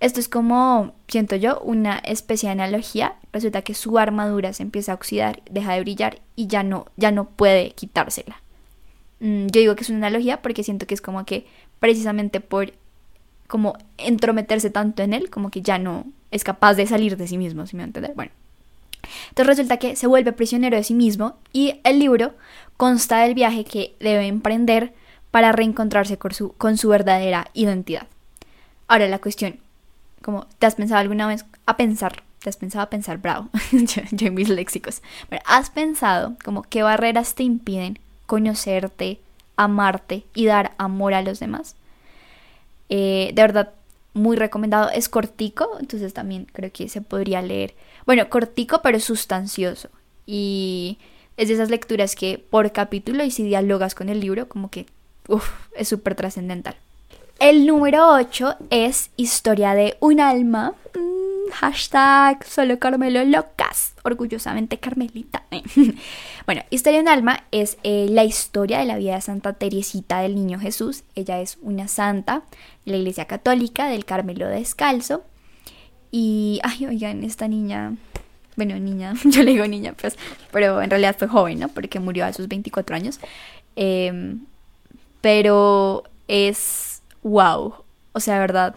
Esto 0.00 0.18
es 0.18 0.28
como, 0.28 0.92
siento 1.06 1.36
yo, 1.36 1.60
una 1.60 1.98
especie 1.98 2.48
de 2.48 2.54
analogía. 2.54 3.14
Resulta 3.32 3.62
que 3.62 3.74
su 3.74 3.96
armadura 3.96 4.52
se 4.52 4.64
empieza 4.64 4.90
a 4.90 4.96
oxidar, 4.96 5.40
deja 5.48 5.74
de 5.74 5.80
brillar 5.82 6.20
y 6.34 6.48
ya 6.48 6.64
no, 6.64 6.86
ya 6.96 7.12
no 7.12 7.26
puede 7.26 7.70
quitársela. 7.70 8.42
Mm, 9.20 9.46
yo 9.46 9.60
digo 9.60 9.76
que 9.76 9.84
es 9.84 9.90
una 9.90 10.08
analogía 10.08 10.42
porque 10.42 10.64
siento 10.64 10.88
que 10.88 10.94
es 10.94 11.00
como 11.00 11.24
que 11.24 11.46
precisamente 11.78 12.40
por 12.40 12.72
como 13.46 13.78
entrometerse 13.98 14.70
tanto 14.70 15.04
en 15.04 15.12
él, 15.12 15.30
como 15.30 15.52
que 15.52 15.62
ya 15.62 15.78
no 15.78 16.06
es 16.32 16.42
capaz 16.42 16.74
de 16.74 16.88
salir 16.88 17.16
de 17.16 17.28
sí 17.28 17.38
mismo, 17.38 17.68
si 17.68 17.76
me 17.76 17.84
entiendes? 17.84 18.16
Bueno. 18.16 18.32
Entonces 19.28 19.46
resulta 19.46 19.76
que 19.78 19.96
se 19.96 20.06
vuelve 20.06 20.32
prisionero 20.32 20.76
de 20.76 20.84
sí 20.84 20.94
mismo 20.94 21.36
y 21.52 21.80
el 21.84 21.98
libro 21.98 22.34
consta 22.76 23.18
del 23.20 23.34
viaje 23.34 23.64
que 23.64 23.94
debe 24.00 24.26
emprender 24.26 24.94
para 25.30 25.52
reencontrarse 25.52 26.16
con 26.16 26.76
su, 26.76 26.88
verdadera 26.88 27.48
identidad. 27.54 28.06
Ahora 28.86 29.08
la 29.08 29.18
cuestión, 29.18 29.58
como, 30.22 30.46
¿te 30.58 30.66
has 30.66 30.76
pensado 30.76 31.00
alguna 31.00 31.26
vez 31.26 31.44
a 31.66 31.76
pensar? 31.76 32.22
¿Te 32.40 32.50
has 32.50 32.56
pensado 32.56 32.84
a 32.84 32.90
pensar, 32.90 33.18
bravo, 33.18 33.48
yo, 33.72 34.02
yo, 34.10 34.30
mis 34.32 34.48
léxicos? 34.48 35.02
¿Has 35.46 35.70
pensado 35.70 36.36
como 36.44 36.62
qué 36.62 36.82
barreras 36.82 37.34
te 37.34 37.42
impiden 37.42 37.98
conocerte, 38.26 39.18
amarte 39.56 40.24
y 40.34 40.46
dar 40.46 40.74
amor 40.78 41.14
a 41.14 41.22
los 41.22 41.40
demás? 41.40 41.76
Eh, 42.88 43.32
de 43.34 43.42
verdad, 43.42 43.72
muy 44.14 44.36
recomendado. 44.36 44.90
Es 44.90 45.08
cortico, 45.08 45.76
entonces 45.80 46.14
también 46.14 46.46
creo 46.52 46.72
que 46.72 46.88
se 46.88 47.02
podría 47.02 47.42
leer. 47.42 47.74
Bueno, 48.06 48.28
cortico 48.30 48.80
pero 48.82 48.98
sustancioso. 49.00 49.90
Y 50.26 50.98
es 51.36 51.48
de 51.48 51.54
esas 51.54 51.70
lecturas 51.70 52.16
que 52.16 52.38
por 52.38 52.72
capítulo 52.72 53.24
y 53.24 53.30
si 53.30 53.42
dialogas 53.42 53.94
con 53.94 54.08
el 54.08 54.20
libro, 54.20 54.48
como 54.48 54.70
que 54.70 54.86
uf, 55.28 55.50
es 55.76 55.88
súper 55.88 56.14
trascendental. 56.14 56.76
El 57.40 57.66
número 57.66 58.12
8 58.12 58.56
es 58.70 59.10
Historia 59.16 59.74
de 59.74 59.96
un 60.00 60.20
alma. 60.20 60.74
Hashtag 61.54 62.44
solo 62.44 62.78
Carmelo 62.78 63.24
Locas. 63.24 63.94
Orgullosamente 64.02 64.78
Carmelita. 64.78 65.44
bueno, 66.46 66.62
Historia 66.70 66.98
de 66.98 67.02
un 67.02 67.08
alma 67.08 67.44
es 67.52 67.78
eh, 67.84 68.08
la 68.10 68.24
historia 68.24 68.80
de 68.80 68.84
la 68.84 68.96
vida 68.96 69.14
de 69.14 69.20
Santa 69.20 69.52
Teresita 69.52 70.20
del 70.20 70.34
Niño 70.34 70.58
Jesús. 70.58 71.04
Ella 71.14 71.40
es 71.40 71.58
una 71.62 71.86
santa 71.86 72.42
de 72.84 72.92
la 72.92 72.98
Iglesia 72.98 73.26
Católica 73.26 73.88
del 73.88 74.04
Carmelo 74.04 74.48
Descalzo. 74.48 75.24
Y, 76.10 76.60
ay, 76.64 76.86
oigan, 76.86 77.22
esta 77.24 77.46
niña, 77.46 77.94
bueno, 78.56 78.78
niña, 78.78 79.14
yo 79.24 79.42
le 79.42 79.52
digo 79.52 79.66
niña, 79.66 79.94
pues, 79.94 80.16
pero 80.50 80.82
en 80.82 80.90
realidad 80.90 81.16
fue 81.16 81.28
joven, 81.28 81.60
¿no? 81.60 81.68
Porque 81.68 82.00
murió 82.00 82.26
a 82.26 82.32
sus 82.32 82.48
24 82.48 82.96
años. 82.96 83.20
Eh, 83.76 84.36
pero 85.20 86.04
es 86.28 87.02
wow. 87.22 87.74
O 88.12 88.20
sea, 88.20 88.38
verdad. 88.38 88.74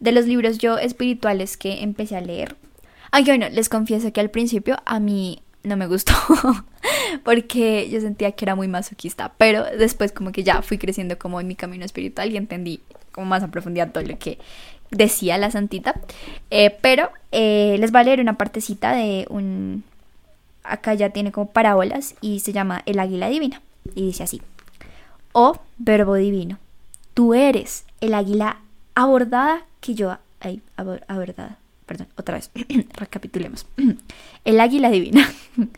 De 0.00 0.12
los 0.12 0.26
libros 0.26 0.58
yo 0.58 0.78
espirituales 0.78 1.56
que 1.56 1.82
empecé 1.82 2.16
a 2.16 2.20
leer. 2.20 2.56
Aunque 3.10 3.30
bueno, 3.30 3.48
les 3.48 3.68
confieso 3.68 4.12
que 4.12 4.20
al 4.20 4.30
principio 4.30 4.76
a 4.84 5.00
mí 5.00 5.42
no 5.62 5.76
me 5.76 5.86
gustó. 5.86 6.12
porque 7.24 7.88
yo 7.90 8.00
sentía 8.00 8.32
que 8.32 8.44
era 8.44 8.54
muy 8.54 8.68
masoquista. 8.68 9.32
Pero 9.38 9.64
después 9.64 10.12
como 10.12 10.32
que 10.32 10.44
ya 10.44 10.62
fui 10.62 10.78
creciendo 10.78 11.18
como 11.18 11.40
en 11.40 11.48
mi 11.48 11.54
camino 11.54 11.84
espiritual 11.84 12.32
y 12.32 12.36
entendí 12.36 12.80
como 13.12 13.26
más 13.26 13.42
a 13.42 13.48
profundidad 13.48 13.92
todo 13.92 14.04
lo 14.04 14.18
que 14.18 14.38
decía 14.90 15.38
la 15.38 15.50
santita. 15.50 15.94
Eh, 16.50 16.76
pero 16.80 17.10
eh, 17.32 17.76
les 17.78 17.92
voy 17.92 18.00
a 18.02 18.04
leer 18.04 18.20
una 18.20 18.36
partecita 18.36 18.92
de 18.92 19.26
un... 19.30 19.84
Acá 20.62 20.94
ya 20.94 21.10
tiene 21.10 21.30
como 21.30 21.50
parábolas 21.50 22.16
y 22.20 22.40
se 22.40 22.52
llama 22.52 22.82
El 22.86 22.98
Águila 22.98 23.28
Divina. 23.28 23.62
Y 23.94 24.06
dice 24.06 24.24
así 24.24 24.42
oh 25.38 25.58
verbo 25.76 26.14
divino, 26.14 26.58
tú 27.12 27.34
eres 27.34 27.84
el 28.00 28.14
águila 28.14 28.56
abordada 28.94 29.66
que 29.86 29.94
yo... 29.94 30.18
Ay, 30.40 30.60
abordada. 30.76 31.58
Perdón, 31.86 32.08
otra 32.16 32.34
vez. 32.34 32.50
Recapitulemos. 32.94 33.66
el 34.44 34.60
águila 34.60 34.90
divina. 34.90 35.30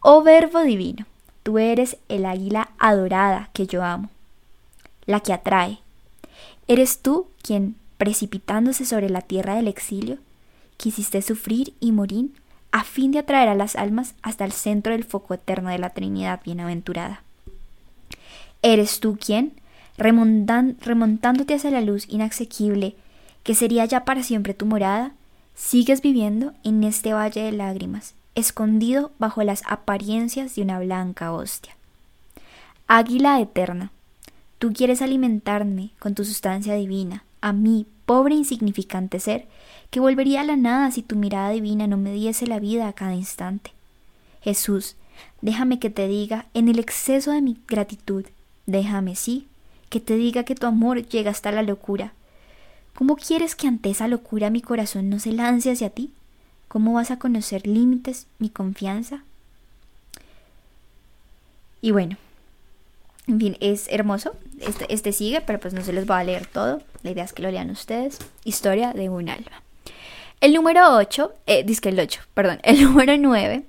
oh 0.00 0.22
verbo 0.24 0.60
divino, 0.60 1.06
tú 1.44 1.58
eres 1.58 1.96
el 2.08 2.26
águila 2.26 2.70
adorada 2.78 3.50
que 3.52 3.66
yo 3.66 3.84
amo, 3.84 4.10
la 5.06 5.20
que 5.20 5.32
atrae. 5.32 5.78
Eres 6.66 6.98
tú 6.98 7.28
quien, 7.42 7.76
precipitándose 7.96 8.84
sobre 8.84 9.08
la 9.08 9.20
tierra 9.20 9.54
del 9.54 9.68
exilio, 9.68 10.18
quisiste 10.76 11.22
sufrir 11.22 11.74
y 11.78 11.92
morir 11.92 12.30
a 12.72 12.82
fin 12.82 13.12
de 13.12 13.20
atraer 13.20 13.48
a 13.48 13.54
las 13.54 13.76
almas 13.76 14.14
hasta 14.22 14.44
el 14.44 14.50
centro 14.50 14.92
del 14.92 15.04
foco 15.04 15.34
eterno 15.34 15.70
de 15.70 15.78
la 15.78 15.90
Trinidad 15.90 16.40
bienaventurada. 16.44 17.22
¿Eres 18.62 18.98
tú 18.98 19.16
quien, 19.16 19.52
remontándote 19.96 21.54
hacia 21.54 21.70
la 21.70 21.82
luz 21.82 22.06
inasequible, 22.08 22.96
que 23.44 23.54
sería 23.54 23.84
ya 23.84 24.04
para 24.04 24.24
siempre 24.24 24.54
tu 24.54 24.66
morada, 24.66 25.12
sigues 25.54 26.02
viviendo 26.02 26.52
en 26.64 26.82
este 26.82 27.14
valle 27.14 27.42
de 27.42 27.52
lágrimas, 27.52 28.14
escondido 28.34 29.12
bajo 29.20 29.44
las 29.44 29.62
apariencias 29.66 30.56
de 30.56 30.62
una 30.62 30.80
blanca 30.80 31.32
hostia? 31.32 31.76
Águila 32.88 33.40
eterna, 33.40 33.92
tú 34.58 34.72
quieres 34.72 35.00
alimentarme 35.00 35.90
con 36.00 36.16
tu 36.16 36.24
sustancia 36.24 36.74
divina, 36.74 37.22
a 37.40 37.52
mí, 37.52 37.86
pobre 38.06 38.34
insignificante 38.34 39.20
ser, 39.20 39.46
que 39.90 40.00
volvería 40.00 40.40
a 40.40 40.44
la 40.44 40.56
nada 40.56 40.90
si 40.90 41.02
tu 41.02 41.14
mirada 41.14 41.50
divina 41.50 41.86
no 41.86 41.96
me 41.96 42.12
diese 42.12 42.48
la 42.48 42.58
vida 42.58 42.88
a 42.88 42.92
cada 42.92 43.14
instante. 43.14 43.70
Jesús, 44.42 44.96
déjame 45.40 45.78
que 45.78 45.90
te 45.90 46.08
diga, 46.08 46.46
en 46.52 46.68
el 46.68 46.80
exceso 46.80 47.30
de 47.30 47.40
mi 47.40 47.56
gratitud, 47.68 48.24
Déjame, 48.66 49.14
sí, 49.14 49.46
que 49.90 50.00
te 50.00 50.16
diga 50.16 50.44
que 50.44 50.54
tu 50.54 50.66
amor 50.66 51.06
llega 51.06 51.30
hasta 51.30 51.52
la 51.52 51.62
locura. 51.62 52.12
¿Cómo 52.94 53.16
quieres 53.16 53.56
que 53.56 53.66
ante 53.66 53.90
esa 53.90 54.08
locura 54.08 54.50
mi 54.50 54.60
corazón 54.60 55.10
no 55.10 55.18
se 55.18 55.32
lance 55.32 55.70
hacia 55.70 55.90
ti? 55.90 56.12
¿Cómo 56.68 56.94
vas 56.94 57.10
a 57.10 57.18
conocer 57.18 57.66
límites, 57.66 58.26
mi 58.38 58.48
confianza? 58.48 59.24
Y 61.80 61.90
bueno, 61.90 62.16
en 63.26 63.38
fin, 63.38 63.56
es 63.60 63.88
hermoso. 63.88 64.36
Este, 64.60 64.92
este 64.92 65.12
sigue, 65.12 65.40
pero 65.40 65.60
pues 65.60 65.74
no 65.74 65.82
se 65.82 65.92
les 65.92 66.08
va 66.08 66.18
a 66.18 66.24
leer 66.24 66.46
todo. 66.46 66.82
La 67.02 67.10
idea 67.10 67.24
es 67.24 67.32
que 67.32 67.42
lo 67.42 67.50
lean 67.50 67.70
ustedes. 67.70 68.18
Historia 68.44 68.92
de 68.92 69.08
un 69.08 69.28
alma. 69.28 69.62
El 70.40 70.54
número 70.54 70.96
8, 70.96 71.32
eh, 71.46 71.64
dice 71.64 71.80
que 71.80 71.88
el 71.88 72.00
8, 72.00 72.20
perdón, 72.34 72.60
el 72.62 72.82
número 72.84 73.16
9. 73.16 73.64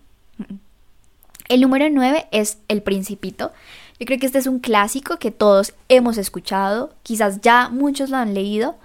El 1.47 1.61
número 1.61 1.89
9 1.89 2.27
es 2.31 2.57
El 2.67 2.81
Principito. 2.81 3.51
Yo 3.99 4.05
creo 4.05 4.19
que 4.19 4.25
este 4.25 4.39
es 4.39 4.47
un 4.47 4.59
clásico 4.59 5.17
que 5.17 5.31
todos 5.31 5.73
hemos 5.89 6.17
escuchado, 6.17 6.93
quizás 7.03 7.39
ya 7.41 7.69
muchos 7.69 8.09
lo 8.09 8.17
han 8.17 8.33
leído. 8.33 8.75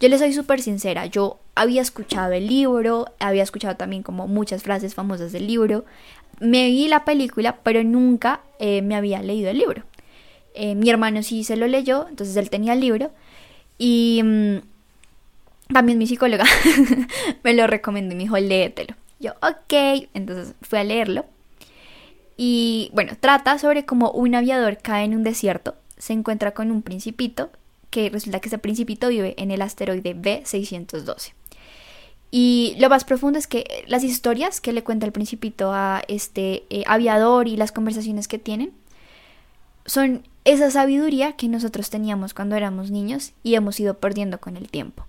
Yo 0.00 0.08
les 0.08 0.20
soy 0.20 0.32
súper 0.32 0.62
sincera, 0.62 1.06
yo 1.06 1.38
había 1.54 1.82
escuchado 1.82 2.32
el 2.32 2.46
libro, 2.46 3.06
había 3.18 3.42
escuchado 3.42 3.76
también 3.76 4.02
como 4.02 4.26
muchas 4.26 4.62
frases 4.62 4.94
famosas 4.94 5.30
del 5.32 5.46
libro, 5.46 5.84
me 6.40 6.66
vi 6.68 6.88
la 6.88 7.04
película, 7.04 7.58
pero 7.62 7.84
nunca 7.84 8.40
eh, 8.58 8.80
me 8.80 8.96
había 8.96 9.22
leído 9.22 9.50
el 9.50 9.58
libro. 9.58 9.84
Eh, 10.54 10.74
mi 10.74 10.88
hermano 10.88 11.22
sí 11.22 11.44
se 11.44 11.56
lo 11.56 11.66
leyó, 11.66 12.06
entonces 12.08 12.34
él 12.36 12.48
tenía 12.48 12.72
el 12.72 12.80
libro 12.80 13.10
y 13.76 14.22
mm, 14.24 14.56
también 15.72 15.98
mi 15.98 16.06
psicóloga 16.06 16.44
me 17.44 17.52
lo 17.52 17.66
recomendó 17.66 18.14
y 18.14 18.16
me 18.16 18.24
dijo, 18.24 18.38
léetelo. 18.38 18.94
Yo, 19.18 19.32
ok, 19.42 20.08
entonces 20.14 20.54
fui 20.62 20.78
a 20.78 20.84
leerlo 20.84 21.26
y 22.42 22.88
bueno, 22.94 23.12
trata 23.20 23.58
sobre 23.58 23.84
cómo 23.84 24.10
un 24.12 24.34
aviador 24.34 24.78
cae 24.78 25.04
en 25.04 25.14
un 25.14 25.24
desierto, 25.24 25.74
se 25.98 26.14
encuentra 26.14 26.52
con 26.52 26.70
un 26.70 26.80
principito, 26.80 27.50
que 27.90 28.10
resulta 28.10 28.40
que 28.40 28.48
ese 28.48 28.58
principito 28.58 29.08
vive 29.08 29.34
en 29.38 29.50
el 29.50 29.62
asteroide 29.62 30.14
B612. 30.14 31.32
Y 32.30 32.76
lo 32.78 32.88
más 32.88 33.04
profundo 33.04 33.38
es 33.38 33.46
que 33.46 33.84
las 33.88 34.04
historias 34.04 34.60
que 34.60 34.72
le 34.72 34.84
cuenta 34.84 35.06
el 35.06 35.12
principito 35.12 35.72
a 35.72 36.02
este 36.06 36.64
eh, 36.70 36.84
aviador 36.86 37.48
y 37.48 37.56
las 37.56 37.72
conversaciones 37.72 38.28
que 38.28 38.38
tienen 38.38 38.72
son 39.84 40.22
esa 40.44 40.70
sabiduría 40.70 41.32
que 41.32 41.48
nosotros 41.48 41.90
teníamos 41.90 42.32
cuando 42.32 42.54
éramos 42.54 42.90
niños 42.90 43.32
y 43.42 43.56
hemos 43.56 43.80
ido 43.80 43.94
perdiendo 43.98 44.38
con 44.38 44.56
el 44.56 44.68
tiempo. 44.68 45.06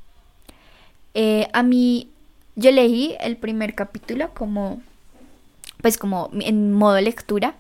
Eh, 1.13 1.47
a 1.53 1.61
mí, 1.61 2.09
yo 2.55 2.71
leí 2.71 3.15
el 3.19 3.38
primer 3.38 3.75
capítulo 3.75 4.33
como 4.33 4.81
pues 5.81 5.97
como 5.97 6.29
en 6.39 6.73
modo 6.73 7.00
lectura, 7.01 7.55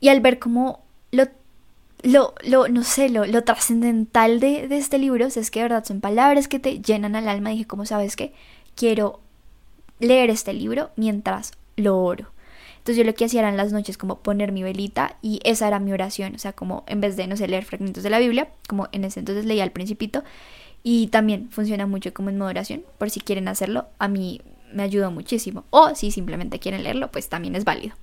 y 0.00 0.08
al 0.08 0.20
ver 0.20 0.38
como 0.38 0.80
lo, 2.06 2.34
lo, 2.44 2.68
no 2.68 2.84
sé, 2.84 3.08
lo, 3.08 3.26
lo 3.26 3.42
trascendental 3.42 4.38
de, 4.38 4.68
de, 4.68 4.76
este 4.78 4.98
libro, 4.98 5.26
es 5.26 5.50
que 5.50 5.60
de 5.60 5.64
verdad 5.64 5.84
son 5.84 6.00
palabras 6.00 6.46
que 6.46 6.58
te 6.58 6.80
llenan 6.80 7.16
al 7.16 7.28
alma, 7.28 7.50
dije, 7.50 7.66
como 7.66 7.84
sabes 7.84 8.14
que 8.14 8.32
quiero 8.76 9.20
leer 9.98 10.30
este 10.30 10.52
libro 10.52 10.90
mientras 10.96 11.52
lo 11.76 11.98
oro. 11.98 12.30
Entonces 12.78 12.98
yo 12.98 13.04
lo 13.04 13.14
que 13.14 13.24
hacía 13.24 13.40
eran 13.40 13.56
las 13.56 13.72
noches 13.72 13.98
como 13.98 14.20
poner 14.20 14.52
mi 14.52 14.62
velita 14.62 15.16
y 15.20 15.40
esa 15.42 15.66
era 15.66 15.80
mi 15.80 15.92
oración, 15.92 16.36
o 16.36 16.38
sea, 16.38 16.52
como 16.52 16.84
en 16.86 17.00
vez 17.00 17.16
de, 17.16 17.26
no 17.26 17.36
sé, 17.36 17.48
leer 17.48 17.64
fragmentos 17.64 18.04
de 18.04 18.10
la 18.10 18.20
Biblia, 18.20 18.50
como 18.68 18.88
en 18.92 19.04
ese 19.04 19.18
entonces 19.18 19.44
leía 19.44 19.64
al 19.64 19.72
principito 19.72 20.22
y 20.84 21.08
también 21.08 21.50
funciona 21.50 21.86
mucho 21.86 22.14
como 22.14 22.30
en 22.30 22.38
modo 22.38 22.50
oración, 22.50 22.84
por 22.98 23.10
si 23.10 23.18
quieren 23.18 23.48
hacerlo, 23.48 23.86
a 23.98 24.06
mí 24.06 24.40
me 24.72 24.84
ayudó 24.84 25.10
muchísimo. 25.10 25.64
O 25.70 25.96
si 25.96 26.12
simplemente 26.12 26.60
quieren 26.60 26.84
leerlo, 26.84 27.10
pues 27.10 27.28
también 27.28 27.56
es 27.56 27.64
válido. 27.64 27.96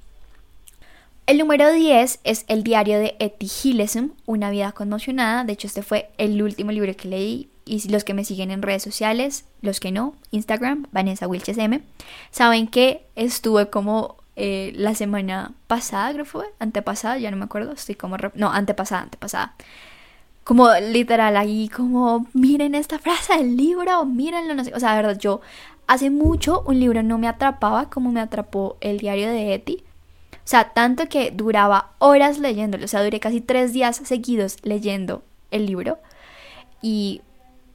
El 1.26 1.38
número 1.38 1.72
10 1.72 2.20
es 2.26 2.44
el 2.50 2.64
diario 2.64 3.00
de 3.00 3.16
Etty 3.20 3.50
Hillesum, 3.64 4.12
Una 4.26 4.50
vida 4.50 4.74
conmocionada. 4.74 5.46
De 5.46 5.54
hecho, 5.54 5.68
este 5.68 5.82
fue 5.82 6.10
el 6.18 6.42
último 6.42 6.74
libro 6.74 6.94
que 6.98 7.08
leí. 7.08 7.50
Y 7.64 7.88
los 7.90 8.04
que 8.04 8.14
me 8.14 8.26
siguen 8.26 8.52
en 8.52 8.62
redes 8.62 8.84
sociales, 8.84 9.46
los 9.62 9.80
que 9.80 9.94
no, 9.94 10.16
Instagram, 10.32 10.88
Vanessa 10.92 11.30
Wilches 11.30 11.58
M, 11.58 11.82
saben 12.30 12.68
que 12.68 13.06
estuve 13.16 13.70
como 13.70 14.18
eh, 14.36 14.74
la 14.76 14.96
semana 14.96 15.54
pasada, 15.68 16.12
creo 16.12 16.26
fue, 16.26 16.46
antepasada, 16.60 17.18
ya 17.18 17.32
no 17.32 17.38
me 17.38 17.46
acuerdo, 17.46 17.72
estoy 17.72 17.96
como... 17.96 18.18
No, 18.34 18.52
antepasada, 18.52 19.04
antepasada. 19.04 19.56
Como 20.44 20.68
literal 20.92 21.38
ahí, 21.38 21.70
como 21.70 22.28
miren 22.34 22.76
esta 22.76 23.00
frase 23.00 23.38
del 23.38 23.56
libro, 23.56 24.06
mírenlo, 24.06 24.56
no 24.56 24.66
sé. 24.66 24.74
O 24.76 24.80
sea, 24.82 24.90
de 24.90 25.04
verdad, 25.04 25.18
yo 25.18 25.40
hace 25.88 26.10
mucho 26.10 26.64
un 26.68 26.82
libro 26.82 27.02
no 27.02 27.18
me 27.18 27.30
atrapaba 27.30 27.90
como 27.90 28.12
me 28.12 28.20
atrapó 28.20 28.76
el 28.82 28.98
diario 28.98 29.30
de 29.30 29.54
Etty 29.54 29.86
o 30.44 30.48
sea, 30.48 30.74
tanto 30.74 31.08
que 31.08 31.32
duraba 31.32 31.92
horas 32.00 32.38
leyéndolo. 32.38 32.84
O 32.84 32.88
sea, 32.88 33.04
duré 33.04 33.20
casi 33.20 33.40
tres 33.40 33.72
días 33.72 34.02
seguidos 34.04 34.58
leyendo 34.64 35.24
el 35.52 35.66
libro. 35.66 36.00
Y 36.82 37.22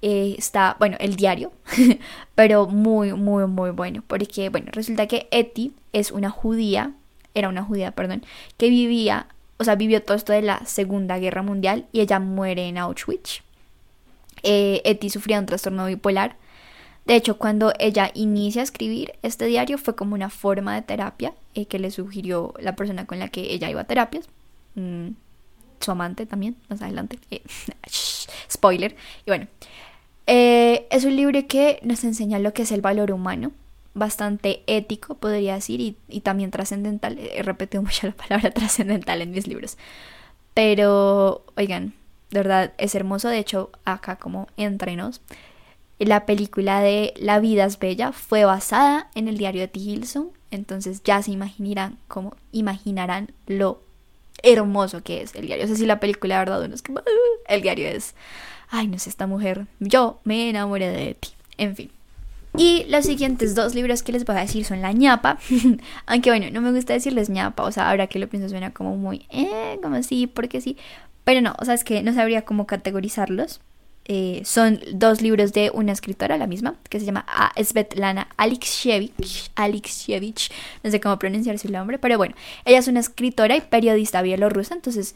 eh, 0.02 0.34
está, 0.37 0.76
bueno, 0.78 0.98
el 1.00 1.16
diario, 1.16 1.50
pero 2.34 2.66
muy, 2.66 3.14
muy, 3.14 3.46
muy 3.46 3.70
bueno. 3.70 4.04
Porque, 4.06 4.50
bueno, 4.50 4.68
resulta 4.72 5.06
que 5.06 5.28
Etty 5.30 5.72
es 5.94 6.12
una 6.12 6.28
judía, 6.28 6.92
era 7.34 7.48
una 7.48 7.62
judía, 7.62 7.92
perdón, 7.92 8.22
que 8.58 8.68
vivía, 8.68 9.28
o 9.56 9.64
sea, 9.64 9.75
vivió 9.75 10.02
todo 10.02 10.16
esto 10.16 10.34
de 10.34 10.42
la 10.42 10.64
Segunda 10.66 11.18
Guerra 11.18 11.42
Mundial 11.42 11.87
y 11.92 12.00
ella 12.00 12.20
muere 12.20 12.68
en 12.68 12.76
Auschwitz. 12.76 13.42
Eh, 14.42 14.82
Etty 14.84 15.08
sufría 15.08 15.38
un 15.38 15.46
trastorno 15.46 15.87
bipolar 15.87 16.37
de 17.08 17.16
hecho, 17.16 17.38
cuando 17.38 17.72
ella 17.78 18.10
inicia 18.12 18.60
a 18.60 18.64
escribir 18.64 19.14
este 19.22 19.46
diario 19.46 19.78
fue 19.78 19.96
como 19.96 20.14
una 20.14 20.28
forma 20.28 20.74
de 20.74 20.82
terapia 20.82 21.32
eh, 21.54 21.64
que 21.64 21.78
le 21.78 21.90
sugirió 21.90 22.52
la 22.60 22.76
persona 22.76 23.06
con 23.06 23.18
la 23.18 23.28
que 23.28 23.54
ella 23.54 23.70
iba 23.70 23.80
a 23.80 23.84
terapias. 23.84 24.28
Mm, 24.74 25.12
su 25.80 25.90
amante 25.90 26.26
también, 26.26 26.56
más 26.68 26.82
adelante. 26.82 27.18
Eh, 27.30 27.40
spoiler. 28.52 28.94
Y 29.24 29.30
bueno, 29.30 29.46
eh, 30.26 30.86
es 30.90 31.06
un 31.06 31.16
libro 31.16 31.46
que 31.46 31.80
nos 31.82 32.04
enseña 32.04 32.38
lo 32.40 32.52
que 32.52 32.62
es 32.62 32.72
el 32.72 32.82
valor 32.82 33.10
humano, 33.10 33.52
bastante 33.94 34.62
ético, 34.66 35.14
podría 35.14 35.54
decir, 35.54 35.80
y, 35.80 36.20
también 36.20 36.50
trascendental. 36.50 37.18
He 37.18 37.42
repetido 37.42 37.82
mucho 37.84 38.06
la 38.06 38.12
palabra 38.12 38.50
trascendental 38.50 39.22
en 39.22 39.30
mis 39.30 39.46
libros. 39.46 39.78
Pero, 40.52 41.42
oigan, 41.56 41.94
de 42.30 42.40
verdad 42.40 42.74
es 42.76 42.94
hermoso. 42.94 43.28
De 43.28 43.38
hecho, 43.38 43.70
acá 43.86 44.16
como 44.16 44.48
entre 44.58 44.94
nos 44.94 45.22
la 46.06 46.26
película 46.26 46.80
de 46.80 47.14
La 47.16 47.40
vida 47.40 47.64
es 47.64 47.78
bella 47.78 48.12
fue 48.12 48.44
basada 48.44 49.08
en 49.14 49.28
el 49.28 49.36
diario 49.38 49.60
de 49.62 49.68
T. 49.68 49.80
Hilson, 49.80 50.30
entonces 50.50 51.02
ya 51.04 51.22
se 51.22 51.30
imaginarán 51.32 51.98
como 52.08 52.36
imaginarán 52.52 53.32
lo 53.46 53.82
hermoso 54.42 55.02
que 55.02 55.22
es 55.22 55.34
el 55.34 55.46
diario. 55.46 55.64
O 55.64 55.68
sea, 55.68 55.76
si 55.76 55.86
la 55.86 56.00
película 56.00 56.36
de 56.36 56.38
verdad 56.40 56.62
uno 56.62 56.74
es 56.74 56.82
como, 56.82 56.98
ah", 57.00 57.04
el 57.48 57.62
diario 57.62 57.88
es, 57.88 58.14
ay, 58.70 58.86
no 58.86 58.98
sé, 58.98 59.10
esta 59.10 59.26
mujer, 59.26 59.66
yo 59.80 60.20
me 60.24 60.48
enamoré 60.48 60.88
de 60.88 61.14
ti, 61.14 61.30
en 61.56 61.74
fin. 61.74 61.90
Y 62.56 62.86
los 62.88 63.04
siguientes 63.04 63.54
dos 63.54 63.74
libros 63.74 64.02
que 64.02 64.12
les 64.12 64.24
voy 64.24 64.36
a 64.36 64.40
decir 64.40 64.64
son 64.64 64.80
La 64.80 64.92
ñapa, 64.92 65.38
aunque 66.06 66.30
bueno, 66.30 66.46
no 66.50 66.60
me 66.60 66.72
gusta 66.72 66.92
decirles 66.92 67.28
ñapa, 67.28 67.64
o 67.64 67.72
sea, 67.72 67.90
ahora 67.90 68.06
que 68.06 68.18
lo 68.18 68.28
pienso 68.28 68.48
suena 68.48 68.72
como 68.72 68.96
muy, 68.96 69.26
eh, 69.30 69.78
como 69.82 69.96
así, 69.96 70.26
porque 70.26 70.60
sí, 70.60 70.76
pero 71.24 71.40
no, 71.40 71.54
o 71.58 71.64
sea, 71.64 71.74
es 71.74 71.84
que 71.84 72.02
no 72.02 72.14
sabría 72.14 72.42
cómo 72.42 72.66
categorizarlos. 72.66 73.60
Eh, 74.10 74.40
son 74.46 74.80
dos 74.94 75.20
libros 75.20 75.52
de 75.52 75.70
una 75.74 75.92
escritora, 75.92 76.38
la 76.38 76.46
misma, 76.46 76.76
que 76.88 76.98
se 76.98 77.04
llama 77.04 77.26
Svetlana 77.62 78.28
Alexievich, 78.38 79.50
Alexievich, 79.54 80.50
no 80.82 80.90
sé 80.90 80.98
cómo 80.98 81.18
pronunciar 81.18 81.58
su 81.58 81.70
nombre, 81.70 81.98
pero 81.98 82.16
bueno, 82.16 82.34
ella 82.64 82.78
es 82.78 82.88
una 82.88 83.00
escritora 83.00 83.54
y 83.54 83.60
periodista 83.60 84.22
bielorrusa, 84.22 84.74
entonces 84.74 85.14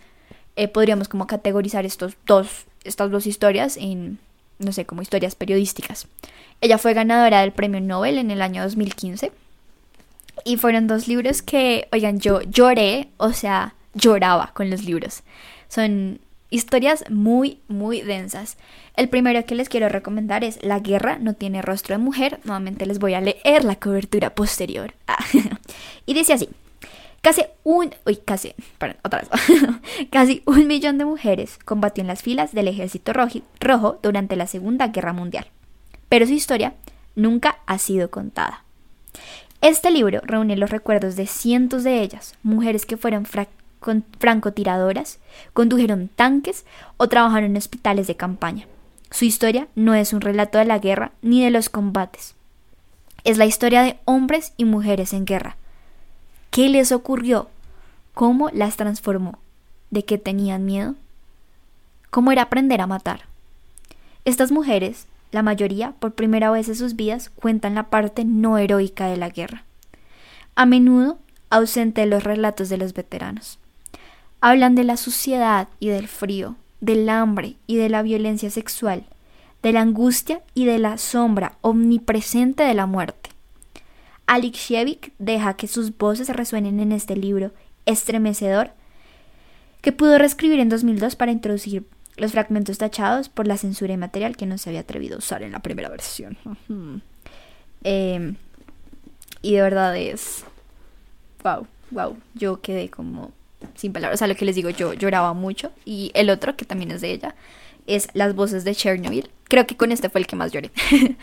eh, 0.56 0.68
podríamos 0.68 1.08
como 1.08 1.26
categorizar 1.26 1.87
estos 1.87 2.19
dos, 2.26 2.67
estas 2.84 3.10
dos 3.10 3.26
historias 3.26 3.78
en, 3.78 4.19
no 4.58 4.73
sé, 4.73 4.84
como 4.84 5.00
historias 5.00 5.36
periodísticas. 5.36 6.06
Ella 6.60 6.76
fue 6.76 6.93
ganadora 6.93 7.40
del 7.40 7.52
premio 7.52 7.80
Nobel 7.80 8.19
en 8.19 8.30
el 8.30 8.43
año 8.43 8.62
2015 8.62 9.32
y 10.45 10.56
fueron 10.58 10.86
dos 10.86 11.08
libros 11.08 11.40
que, 11.40 11.88
oigan, 11.93 12.21
yo 12.21 12.43
lloré, 12.43 13.08
o 13.17 13.32
sea, 13.32 13.75
lloraba 13.95 14.52
con 14.52 14.69
los 14.69 14.84
libros. 14.84 15.23
Son 15.69 16.21
Historias 16.52 17.02
muy, 17.08 17.60
muy 17.67 18.02
densas. 18.02 18.58
El 18.95 19.08
primero 19.08 19.43
que 19.47 19.54
les 19.54 19.71
quiero 19.71 19.88
recomendar 19.88 20.45
es 20.45 20.62
La 20.62 20.80
guerra 20.80 21.17
no 21.19 21.32
tiene 21.32 21.62
rostro 21.62 21.95
de 21.95 22.04
mujer. 22.04 22.41
Nuevamente 22.45 22.84
les 22.84 22.99
voy 22.99 23.15
a 23.15 23.23
leer 23.23 23.65
la 23.65 23.76
cobertura 23.76 24.34
posterior. 24.34 24.93
Ah, 25.08 25.25
y 26.06 26.12
dice 26.12 26.34
así. 26.34 26.50
Casi 27.23 27.43
un, 27.65 27.95
uy, 28.04 28.17
casi, 28.17 28.52
perdón, 28.76 28.99
otra 29.02 29.21
vez. 29.21 29.30
casi 30.10 30.43
un 30.45 30.67
millón 30.67 30.99
de 30.99 31.06
mujeres 31.06 31.58
combatió 31.65 32.02
en 32.02 32.08
las 32.08 32.21
filas 32.21 32.52
del 32.52 32.69
ejército 32.69 33.15
rojo 33.15 33.99
durante 34.02 34.36
la 34.36 34.47
Segunda 34.47 34.88
Guerra 34.88 35.15
Mundial. 35.15 35.47
Pero 36.10 36.26
su 36.26 36.34
historia 36.34 36.75
nunca 37.17 37.60
ha 37.65 37.78
sido 37.78 38.10
contada. 38.10 38.62
Este 39.62 39.91
libro 39.91 40.21
reúne 40.23 40.58
los 40.58 40.69
recuerdos 40.69 41.17
de 41.17 41.26
cientos 41.26 41.82
de 41.82 42.02
ellas, 42.02 42.34
mujeres 42.43 42.84
que 42.84 42.99
fueron 42.99 43.25
con 43.82 44.04
francotiradoras, 44.18 45.18
condujeron 45.52 46.08
tanques 46.08 46.64
o 46.97 47.08
trabajaron 47.08 47.50
en 47.50 47.56
hospitales 47.58 48.06
de 48.06 48.16
campaña. 48.16 48.66
Su 49.10 49.26
historia 49.26 49.68
no 49.75 49.95
es 49.95 50.14
un 50.14 50.23
relato 50.23 50.56
de 50.56 50.64
la 50.64 50.78
guerra 50.78 51.12
ni 51.21 51.45
de 51.45 51.50
los 51.50 51.68
combates. 51.68 52.34
Es 53.25 53.36
la 53.36 53.45
historia 53.45 53.82
de 53.82 53.99
hombres 54.06 54.54
y 54.56 54.64
mujeres 54.64 55.12
en 55.12 55.26
guerra. 55.26 55.56
¿Qué 56.50 56.71
les 56.71 56.92
ocurrió? 56.92 57.50
¿Cómo 58.14 58.49
las 58.50 58.76
transformó? 58.76 59.38
¿De 59.90 60.04
qué 60.04 60.16
tenían 60.16 60.64
miedo? 60.64 60.95
¿Cómo 62.10 62.32
era 62.32 62.42
aprender 62.42 62.80
a 62.80 62.86
matar? 62.86 63.26
Estas 64.25 64.50
mujeres, 64.52 65.06
la 65.30 65.42
mayoría, 65.42 65.92
por 65.99 66.12
primera 66.12 66.50
vez 66.50 66.68
en 66.68 66.76
sus 66.76 66.97
vidas, 66.97 67.30
cuentan 67.30 67.75
la 67.75 67.90
parte 67.90 68.25
no 68.25 68.58
heroica 68.58 69.06
de 69.06 69.16
la 69.16 69.28
guerra. 69.28 69.64
A 70.54 70.66
menudo 70.66 71.18
ausente 71.50 72.02
de 72.02 72.06
los 72.06 72.25
relatos 72.25 72.68
de 72.68 72.78
los 72.78 72.95
veteranos. 72.95 73.58
Hablan 74.45 74.75
de 74.75 74.83
la 74.83 74.97
suciedad 74.97 75.69
y 75.78 75.89
del 75.89 76.09
frío, 76.09 76.57
del 76.81 77.09
hambre 77.09 77.55
y 77.69 77.76
de 77.76 77.89
la 77.89 78.02
violencia 78.02 78.50
sexual, 78.50 79.05
de 79.63 79.73
la 79.73 79.83
angustia 79.83 80.43
y 80.52 80.65
de 80.65 80.81
la 80.81 80.99
sombra 80.99 81.57
omnipresente 81.61 82.65
de 82.65 82.75
la 82.75 82.87
muerte. 82.87 83.31
Alexievich 84.26 85.13
deja 85.21 85.55
que 85.55 85.69
sus 85.69 85.97
voces 85.97 86.28
resuenen 86.28 86.81
en 86.81 86.91
este 86.91 87.15
libro 87.15 87.52
estremecedor 87.87 88.73
que 89.81 89.93
pudo 89.93 90.19
reescribir 90.19 90.59
en 90.59 90.69
2002 90.69 91.15
para 91.15 91.31
introducir 91.31 91.87
los 92.17 92.33
fragmentos 92.33 92.78
tachados 92.78 93.28
por 93.28 93.47
la 93.47 93.57
censura 93.57 93.93
y 93.93 93.97
material 93.97 94.37
que 94.37 94.47
no 94.47 94.59
se 94.59 94.71
había 94.71 94.81
atrevido 94.81 95.15
a 95.15 95.19
usar 95.19 95.45
en 95.45 95.52
la 95.52 95.61
primera 95.61 95.89
versión. 95.89 96.37
Em, 97.85 98.35
y 99.41 99.55
de 99.55 99.63
verdad 99.63 99.97
es... 99.97 100.45
Wow, 101.45 101.69
wow, 101.93 102.17
yo 102.35 102.61
quedé 102.61 102.91
como 102.91 103.33
sin 103.75 103.92
palabras. 103.92 104.16
O 104.16 104.18
sea, 104.18 104.26
lo 104.26 104.36
que 104.36 104.44
les 104.44 104.56
digo, 104.56 104.70
yo 104.70 104.92
lloraba 104.94 105.32
mucho. 105.32 105.72
Y 105.84 106.10
el 106.14 106.30
otro, 106.30 106.56
que 106.56 106.64
también 106.64 106.90
es 106.90 107.00
de 107.00 107.12
ella, 107.12 107.34
es 107.86 108.08
Las 108.14 108.34
voces 108.34 108.64
de 108.64 108.75
Chernobyl. 108.75 109.30
Creo 109.48 109.66
que 109.66 109.76
con 109.76 109.92
este 109.92 110.08
fue 110.08 110.20
el 110.20 110.26
que 110.26 110.36
más 110.36 110.52
lloré. 110.52 110.70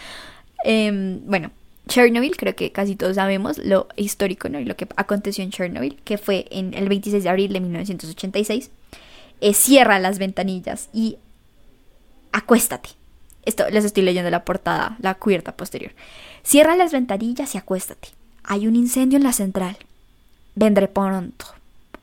Em, 0.65 1.21
bueno, 1.25 1.51
Chernobyl, 1.87 2.35
creo 2.35 2.53
que 2.53 2.73
casi 2.73 2.97
todos 2.97 3.15
sabemos 3.15 3.57
lo 3.59 3.87
histórico, 3.95 4.49
¿no? 4.49 4.59
Y 4.59 4.65
lo 4.65 4.75
que 4.75 4.87
aconteció 4.97 5.43
en 5.43 5.51
Chernobyl, 5.51 6.01
que 6.03 6.17
fue 6.17 6.47
en 6.51 6.73
el 6.73 6.89
26 6.89 7.23
de 7.23 7.29
abril 7.29 7.53
de 7.53 7.61
1986. 7.61 8.69
Eh, 9.41 9.53
cierra 9.53 9.99
las 9.99 10.19
ventanillas 10.19 10.89
y 10.93 11.17
acuéstate. 12.33 12.89
Esto 13.45 13.69
les 13.69 13.85
estoy 13.85 14.03
leyendo 14.03 14.29
la 14.29 14.43
portada, 14.43 14.97
la 14.99 15.15
cubierta 15.15 15.55
posterior. 15.55 15.93
Cierra 16.43 16.75
las 16.75 16.91
ventanillas 16.91 17.55
y 17.55 17.57
acuéstate. 17.57 18.09
Hay 18.43 18.67
un 18.67 18.75
incendio 18.75 19.17
en 19.17 19.23
la 19.23 19.33
central. 19.33 19.77
Vendré 20.55 20.89
pronto 20.89 21.45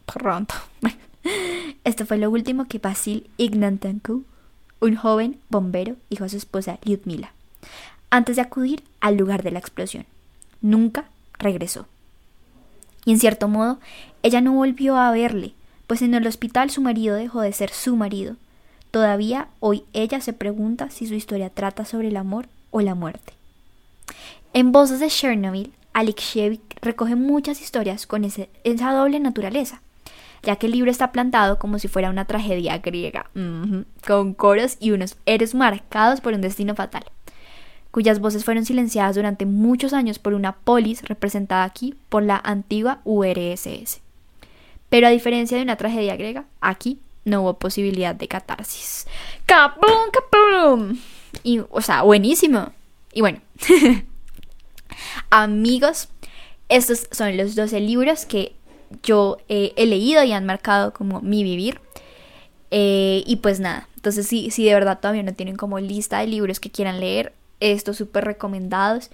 pronto. 0.07 0.55
Esto 1.85 2.07
fue 2.07 2.19
lo 2.19 2.31
último 2.31 2.67
que 2.67 2.79
Basil 2.79 3.29
Ignantenko, 3.37 4.23
un 4.81 4.97
joven 4.97 5.39
bombero, 5.49 5.97
dijo 6.11 6.25
a 6.25 6.29
su 6.29 6.37
esposa 6.37 6.79
Lyudmila, 6.85 7.33
antes 8.11 8.37
de 8.37 8.43
acudir 8.43 8.83
al 9.01 9.17
lugar 9.17 9.43
de 9.43 9.51
la 9.51 9.59
explosión. 9.59 10.07
Nunca 10.61 11.07
regresó. 11.39 11.87
Y 13.05 13.13
en 13.13 13.21
cierto 13.21 13.49
modo, 13.49 13.79
ella 14.23 14.41
no 14.41 14.53
volvió 14.53 14.97
a 14.97 15.11
verle, 15.13 15.55
pues 15.87 16.03
en 16.03 16.15
el 16.15 16.27
hospital 16.27 16.71
su 16.71 16.81
marido 16.81 17.15
dejó 17.15 17.41
de 17.41 17.53
ser 17.53 17.71
su 17.71 17.97
marido. 17.97 18.37
Todavía 18.91 19.49
hoy 19.61 19.85
ella 19.93 20.21
se 20.21 20.33
pregunta 20.33 20.91
si 20.91 21.07
su 21.07 21.15
historia 21.15 21.51
trata 21.51 21.85
sobre 21.85 22.09
el 22.09 22.17
amor 22.17 22.49
o 22.71 22.81
la 22.81 22.95
muerte. 22.95 23.35
En 24.53 24.73
Voces 24.73 25.01
de 25.01 25.09
Chernobyl, 25.09 25.73
Alexievich 25.93 26.63
recoge 26.81 27.15
muchas 27.15 27.61
historias 27.61 28.07
con 28.07 28.25
esa 28.25 28.93
doble 28.93 29.21
naturaleza, 29.21 29.81
ya 30.43 30.57
que 30.57 30.67
el 30.67 30.73
libro 30.73 30.91
está 30.91 31.13
plantado 31.13 31.59
como 31.59 31.79
si 31.79 31.89
fuera 31.89 32.11
una 32.11 32.25
tragedia 32.25 32.79
griega, 32.79 33.31
con 34.07 34.35
coros 34.35 34.77
y 34.81 34.91
unos 34.91 35.17
héroes 35.27 35.55
marcados 35.55 36.21
por 36.21 36.35
un 36.35 36.41
destino 36.41 36.75
fatal, 36.75 37.05
cuyas 37.91 38.21
voces 38.21 38.45
fueron 38.45 38.65
silenciadas 38.65 39.17
durante 39.17 39.47
muchos 39.47 39.93
años 39.93 40.19
por 40.19 40.35
una 40.35 40.53
polis 40.53 41.03
representada 41.03 41.65
aquí 41.65 41.95
por 42.09 42.23
la 42.23 42.41
antigua 42.45 43.01
URSS. 43.05 44.01
Pero 44.89 45.07
a 45.07 45.11
diferencia 45.11 45.57
de 45.57 45.63
una 45.63 45.77
tragedia 45.77 46.17
griega, 46.17 46.45
aquí 46.61 47.01
no 47.25 47.43
hubo 47.43 47.59
posibilidad 47.59 48.15
de 48.15 48.29
catarsis. 48.29 49.07
¡Capum, 49.47 50.11
capum! 50.13 50.99
Y, 51.43 51.61
o 51.71 51.81
sea, 51.81 52.03
buenísimo. 52.03 52.73
Y 53.13 53.21
bueno, 53.21 53.41
amigos, 55.31 56.09
estos 56.69 57.09
son 57.11 57.37
los 57.37 57.55
12 57.55 57.81
libros 57.81 58.27
que 58.27 58.55
yo 59.03 59.39
eh, 59.49 59.73
he 59.77 59.87
leído 59.87 60.23
y 60.25 60.33
han 60.33 60.47
marcado 60.47 60.93
como 60.93 61.21
mi 61.21 61.43
vivir. 61.43 61.81
Eh, 62.71 63.23
y 63.27 63.37
pues 63.37 63.61
nada, 63.61 63.89
entonces 63.97 64.27
si, 64.27 64.51
si 64.51 64.65
de 64.65 64.75
verdad 64.75 64.99
todavía 65.01 65.23
no 65.23 65.35
tienen 65.35 65.57
como 65.57 65.79
lista 65.79 66.19
de 66.19 66.27
libros 66.27 66.61
que 66.61 66.71
quieran 66.71 67.01
leer, 67.01 67.33
estos 67.61 67.97
súper 67.97 68.25
recomendados. 68.25 69.11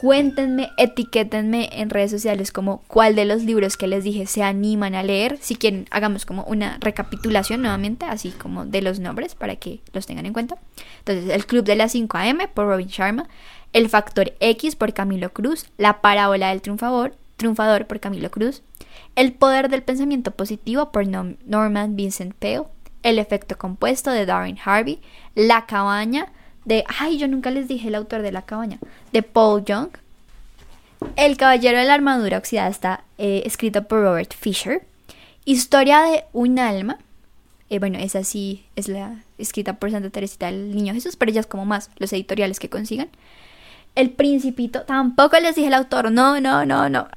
Cuéntenme, 0.00 0.70
etiquétenme 0.76 1.70
en 1.72 1.88
redes 1.88 2.10
sociales 2.10 2.50
como 2.50 2.82
cuál 2.88 3.14
de 3.14 3.24
los 3.24 3.44
libros 3.44 3.76
que 3.76 3.86
les 3.86 4.04
dije 4.04 4.26
se 4.26 4.42
animan 4.42 4.94
a 4.94 5.02
leer. 5.02 5.38
Si 5.40 5.54
quieren, 5.54 5.86
hagamos 5.90 6.26
como 6.26 6.42
una 6.44 6.78
recapitulación 6.80 7.62
nuevamente, 7.62 8.04
así 8.06 8.30
como 8.30 8.66
de 8.66 8.82
los 8.82 8.98
nombres 8.98 9.34
para 9.34 9.56
que 9.56 9.80
los 9.92 10.06
tengan 10.06 10.26
en 10.26 10.32
cuenta. 10.32 10.58
Entonces, 10.98 11.30
El 11.30 11.46
Club 11.46 11.64
de 11.64 11.76
las 11.76 11.92
5 11.92 12.18
AM 12.18 12.38
por 12.52 12.66
Robin 12.66 12.88
Sharma, 12.88 13.28
El 13.72 13.88
Factor 13.88 14.34
X 14.40 14.74
por 14.76 14.92
Camilo 14.92 15.32
Cruz, 15.32 15.66
La 15.78 16.00
Parábola 16.00 16.48
del 16.48 16.60
Triunfador, 16.60 17.14
Triunfador 17.36 17.86
por 17.86 18.00
Camilo 18.00 18.30
Cruz, 18.30 18.62
El 19.16 19.32
Poder 19.32 19.68
del 19.68 19.82
Pensamiento 19.82 20.32
Positivo 20.32 20.90
por 20.90 21.06
Norman 21.06 21.96
Vincent 21.96 22.34
Peale, 22.34 22.66
El 23.02 23.18
Efecto 23.18 23.56
Compuesto 23.56 24.10
de 24.10 24.26
Darren 24.26 24.58
Harvey, 24.64 25.00
La 25.34 25.66
Cabaña 25.66 26.32
de, 26.64 26.84
ay, 26.98 27.18
yo 27.18 27.28
nunca 27.28 27.50
les 27.50 27.68
dije 27.68 27.88
el 27.88 27.94
autor 27.94 28.22
de 28.22 28.32
La 28.32 28.42
Cabaña, 28.42 28.78
de 29.12 29.22
Paul 29.22 29.64
Young. 29.64 29.90
El 31.16 31.36
Caballero 31.36 31.78
de 31.78 31.84
la 31.84 31.94
Armadura 31.94 32.38
Oxidada 32.38 32.68
está 32.68 33.04
eh, 33.18 33.42
escrito 33.44 33.84
por 33.84 34.00
Robert 34.00 34.34
Fisher. 34.34 34.86
Historia 35.44 36.00
de 36.02 36.24
un 36.32 36.58
alma. 36.58 36.98
Eh, 37.68 37.78
bueno, 37.78 37.98
esa 37.98 38.24
sí 38.24 38.64
es 38.76 38.88
la 38.88 39.22
escrita 39.36 39.74
por 39.74 39.90
Santa 39.90 40.10
Teresita 40.10 40.46
del 40.46 40.74
Niño 40.74 40.94
Jesús, 40.94 41.16
pero 41.16 41.32
ya 41.32 41.40
es 41.40 41.46
como 41.46 41.66
más 41.66 41.90
los 41.98 42.12
editoriales 42.12 42.58
que 42.58 42.70
consigan. 42.70 43.08
El 43.94 44.10
Principito, 44.10 44.82
tampoco 44.82 45.38
les 45.38 45.54
dije 45.54 45.68
el 45.68 45.74
autor, 45.74 46.10
no, 46.10 46.40
no, 46.40 46.64
no, 46.64 46.88
no. 46.88 47.08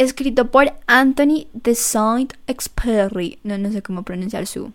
Escrito 0.00 0.50
por 0.50 0.72
Anthony 0.86 1.46
de 1.52 1.74
Saint-Exupéry. 1.74 3.38
No, 3.42 3.58
no 3.58 3.70
sé 3.70 3.82
cómo 3.82 4.02
pronunciar 4.02 4.46
su, 4.46 4.72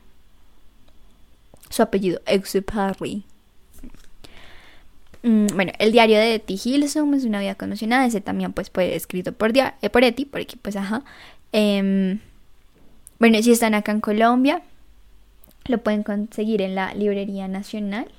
su 1.71 1.81
apellido, 1.81 2.21
Exupéry. 2.27 3.25
Mm, 5.23 5.47
bueno, 5.55 5.71
el 5.79 5.91
diario 5.91 6.19
de 6.19 6.37
T. 6.37 6.53
Es 6.53 6.95
una 6.95 7.39
vida 7.39 7.55
conmocionada. 7.55 8.05
Ese 8.05 8.21
también 8.21 8.53
pues 8.53 8.69
fue 8.69 8.95
escrito 8.95 9.31
por, 9.31 9.51
eh, 9.57 9.89
por 9.89 10.03
Eti, 10.03 10.25
porque 10.25 10.57
pues 10.61 10.75
ajá. 10.75 11.03
Em, 11.51 12.19
bueno, 13.17 13.41
si 13.41 13.51
están 13.51 13.73
acá 13.73 13.93
en 13.93 14.01
Colombia, 14.01 14.61
lo 15.65 15.79
pueden 15.79 16.03
conseguir 16.03 16.61
en 16.61 16.75
la 16.75 16.93
Librería 16.93 17.47
Nacional. 17.47 18.11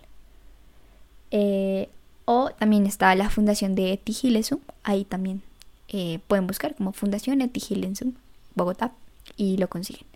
Eh, 1.31 1.89
o 2.25 2.51
también 2.51 2.85
está 2.85 3.15
la 3.15 3.31
fundación 3.31 3.77
de 3.77 3.93
Eti. 3.93 4.41
Ahí 4.83 5.05
también 5.05 5.43
eh, 5.89 6.21
pueden 6.27 6.47
buscar 6.47 6.75
como 6.75 6.93
Fundación 6.93 7.41
Eti 7.41 7.63
Hilesum, 7.69 8.15
Bogotá, 8.55 8.93
y 9.37 9.57
lo 9.57 9.69
consiguen. 9.69 10.07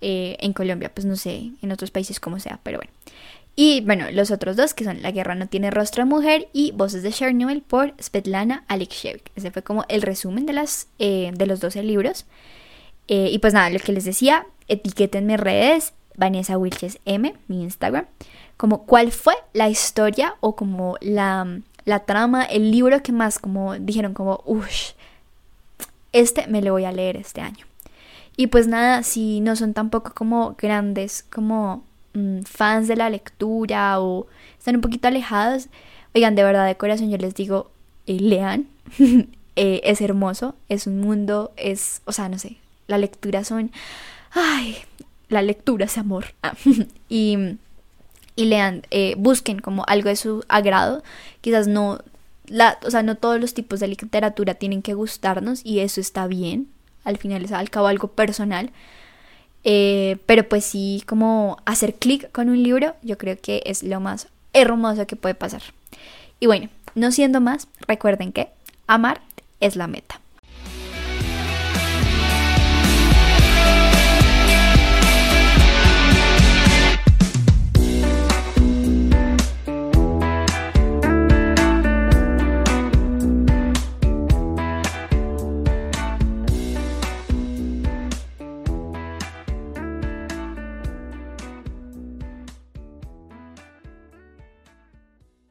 en 0.00 0.52
Colombia, 0.54 0.90
pues 0.94 1.04
no 1.04 1.16
sé, 1.16 1.50
en 1.60 1.72
otros 1.72 1.90
países 1.90 2.20
como 2.20 2.40
sea, 2.40 2.58
pero 2.62 2.78
bueno. 2.78 2.92
Y 3.56 3.82
bueno, 3.82 4.10
los 4.10 4.30
otros 4.30 4.56
dos 4.56 4.74
que 4.74 4.84
son 4.84 5.02
La 5.02 5.10
guerra 5.10 5.34
no 5.34 5.46
tiene 5.46 5.70
rostro 5.70 6.02
de 6.02 6.08
mujer 6.08 6.48
y 6.52 6.72
Voces 6.72 7.02
de 7.02 7.12
Chernobyl 7.12 7.62
por 7.62 7.94
Svetlana 8.00 8.64
Alexievich. 8.68 9.30
Ese 9.36 9.50
fue 9.50 9.62
como 9.62 9.84
el 9.88 10.02
resumen 10.02 10.46
de, 10.46 10.52
las, 10.52 10.86
eh, 10.98 11.30
de 11.34 11.46
los 11.46 11.60
12 11.60 11.82
libros. 11.82 12.24
Eh, 13.08 13.28
y 13.30 13.38
pues 13.38 13.52
nada, 13.52 13.68
lo 13.68 13.78
que 13.78 13.92
les 13.92 14.04
decía, 14.04 14.46
etiquétenme 14.68 15.36
redes, 15.36 15.92
Vanessa 16.16 16.56
Wilches 16.56 17.00
M, 17.04 17.34
mi 17.48 17.62
Instagram, 17.62 18.06
como 18.56 18.86
cuál 18.86 19.10
fue 19.10 19.34
la 19.52 19.68
historia 19.68 20.36
o 20.40 20.54
como 20.54 20.96
la, 21.00 21.60
la 21.90 22.00
trama, 22.00 22.44
el 22.44 22.70
libro 22.70 23.02
que 23.02 23.12
más 23.12 23.38
como 23.38 23.74
dijeron 23.74 24.14
como, 24.14 24.42
uff, 24.46 24.92
este 26.12 26.46
me 26.46 26.62
lo 26.62 26.72
voy 26.72 26.84
a 26.84 26.92
leer 26.92 27.16
este 27.16 27.40
año. 27.40 27.66
Y 28.36 28.46
pues 28.46 28.66
nada, 28.66 29.02
si 29.02 29.40
no 29.40 29.56
son 29.56 29.74
tampoco 29.74 30.12
como 30.14 30.54
grandes, 30.58 31.24
como 31.30 31.84
Mm, 32.12 32.42
fans 32.42 32.88
de 32.88 32.96
la 32.96 33.08
lectura 33.08 34.00
o 34.00 34.26
están 34.58 34.74
un 34.76 34.80
poquito 34.80 35.06
alejados, 35.06 35.68
oigan, 36.12 36.34
de 36.34 36.42
verdad, 36.42 36.66
de 36.66 36.76
corazón 36.76 37.08
yo 37.08 37.18
les 37.18 37.34
digo, 37.34 37.70
eh, 38.06 38.18
lean, 38.18 38.66
eh, 39.56 39.80
es 39.84 40.00
hermoso, 40.00 40.56
es 40.68 40.88
un 40.88 41.00
mundo, 41.00 41.52
es, 41.56 42.02
o 42.06 42.12
sea, 42.12 42.28
no 42.28 42.38
sé, 42.38 42.56
la 42.88 42.98
lectura 42.98 43.44
son, 43.44 43.70
ay, 44.32 44.76
la 45.28 45.42
lectura 45.42 45.84
es 45.84 45.98
amor. 45.98 46.26
y, 47.08 47.38
y 48.36 48.46
lean, 48.46 48.82
eh, 48.90 49.14
busquen 49.18 49.58
como 49.58 49.84
algo 49.86 50.08
de 50.08 50.16
su 50.16 50.44
agrado, 50.48 51.02
quizás 51.40 51.66
no, 51.68 51.98
la, 52.46 52.78
o 52.84 52.90
sea, 52.90 53.02
no 53.02 53.16
todos 53.16 53.40
los 53.40 53.54
tipos 53.54 53.80
de 53.80 53.88
literatura 53.88 54.54
tienen 54.54 54.82
que 54.82 54.94
gustarnos 54.94 55.60
y 55.64 55.80
eso 55.80 56.00
está 56.00 56.26
bien, 56.26 56.68
al 57.04 57.16
final 57.16 57.44
es 57.44 57.52
al 57.52 57.70
cabo 57.70 57.86
algo 57.86 58.08
personal, 58.08 58.70
eh, 59.64 60.18
pero 60.26 60.48
pues 60.48 60.64
sí, 60.64 61.02
como 61.06 61.58
hacer 61.64 61.94
clic 61.94 62.30
con 62.32 62.48
un 62.48 62.62
libro, 62.62 62.94
yo 63.02 63.18
creo 63.18 63.38
que 63.40 63.62
es 63.66 63.82
lo 63.82 64.00
más 64.00 64.28
hermoso 64.52 65.06
que 65.06 65.16
puede 65.16 65.34
pasar. 65.34 65.62
Y 66.40 66.46
bueno, 66.46 66.68
no 66.94 67.12
siendo 67.12 67.40
más, 67.40 67.68
recuerden 67.86 68.32
que 68.32 68.48
amar 68.86 69.20
es 69.60 69.76
la 69.76 69.86
meta. 69.86 70.20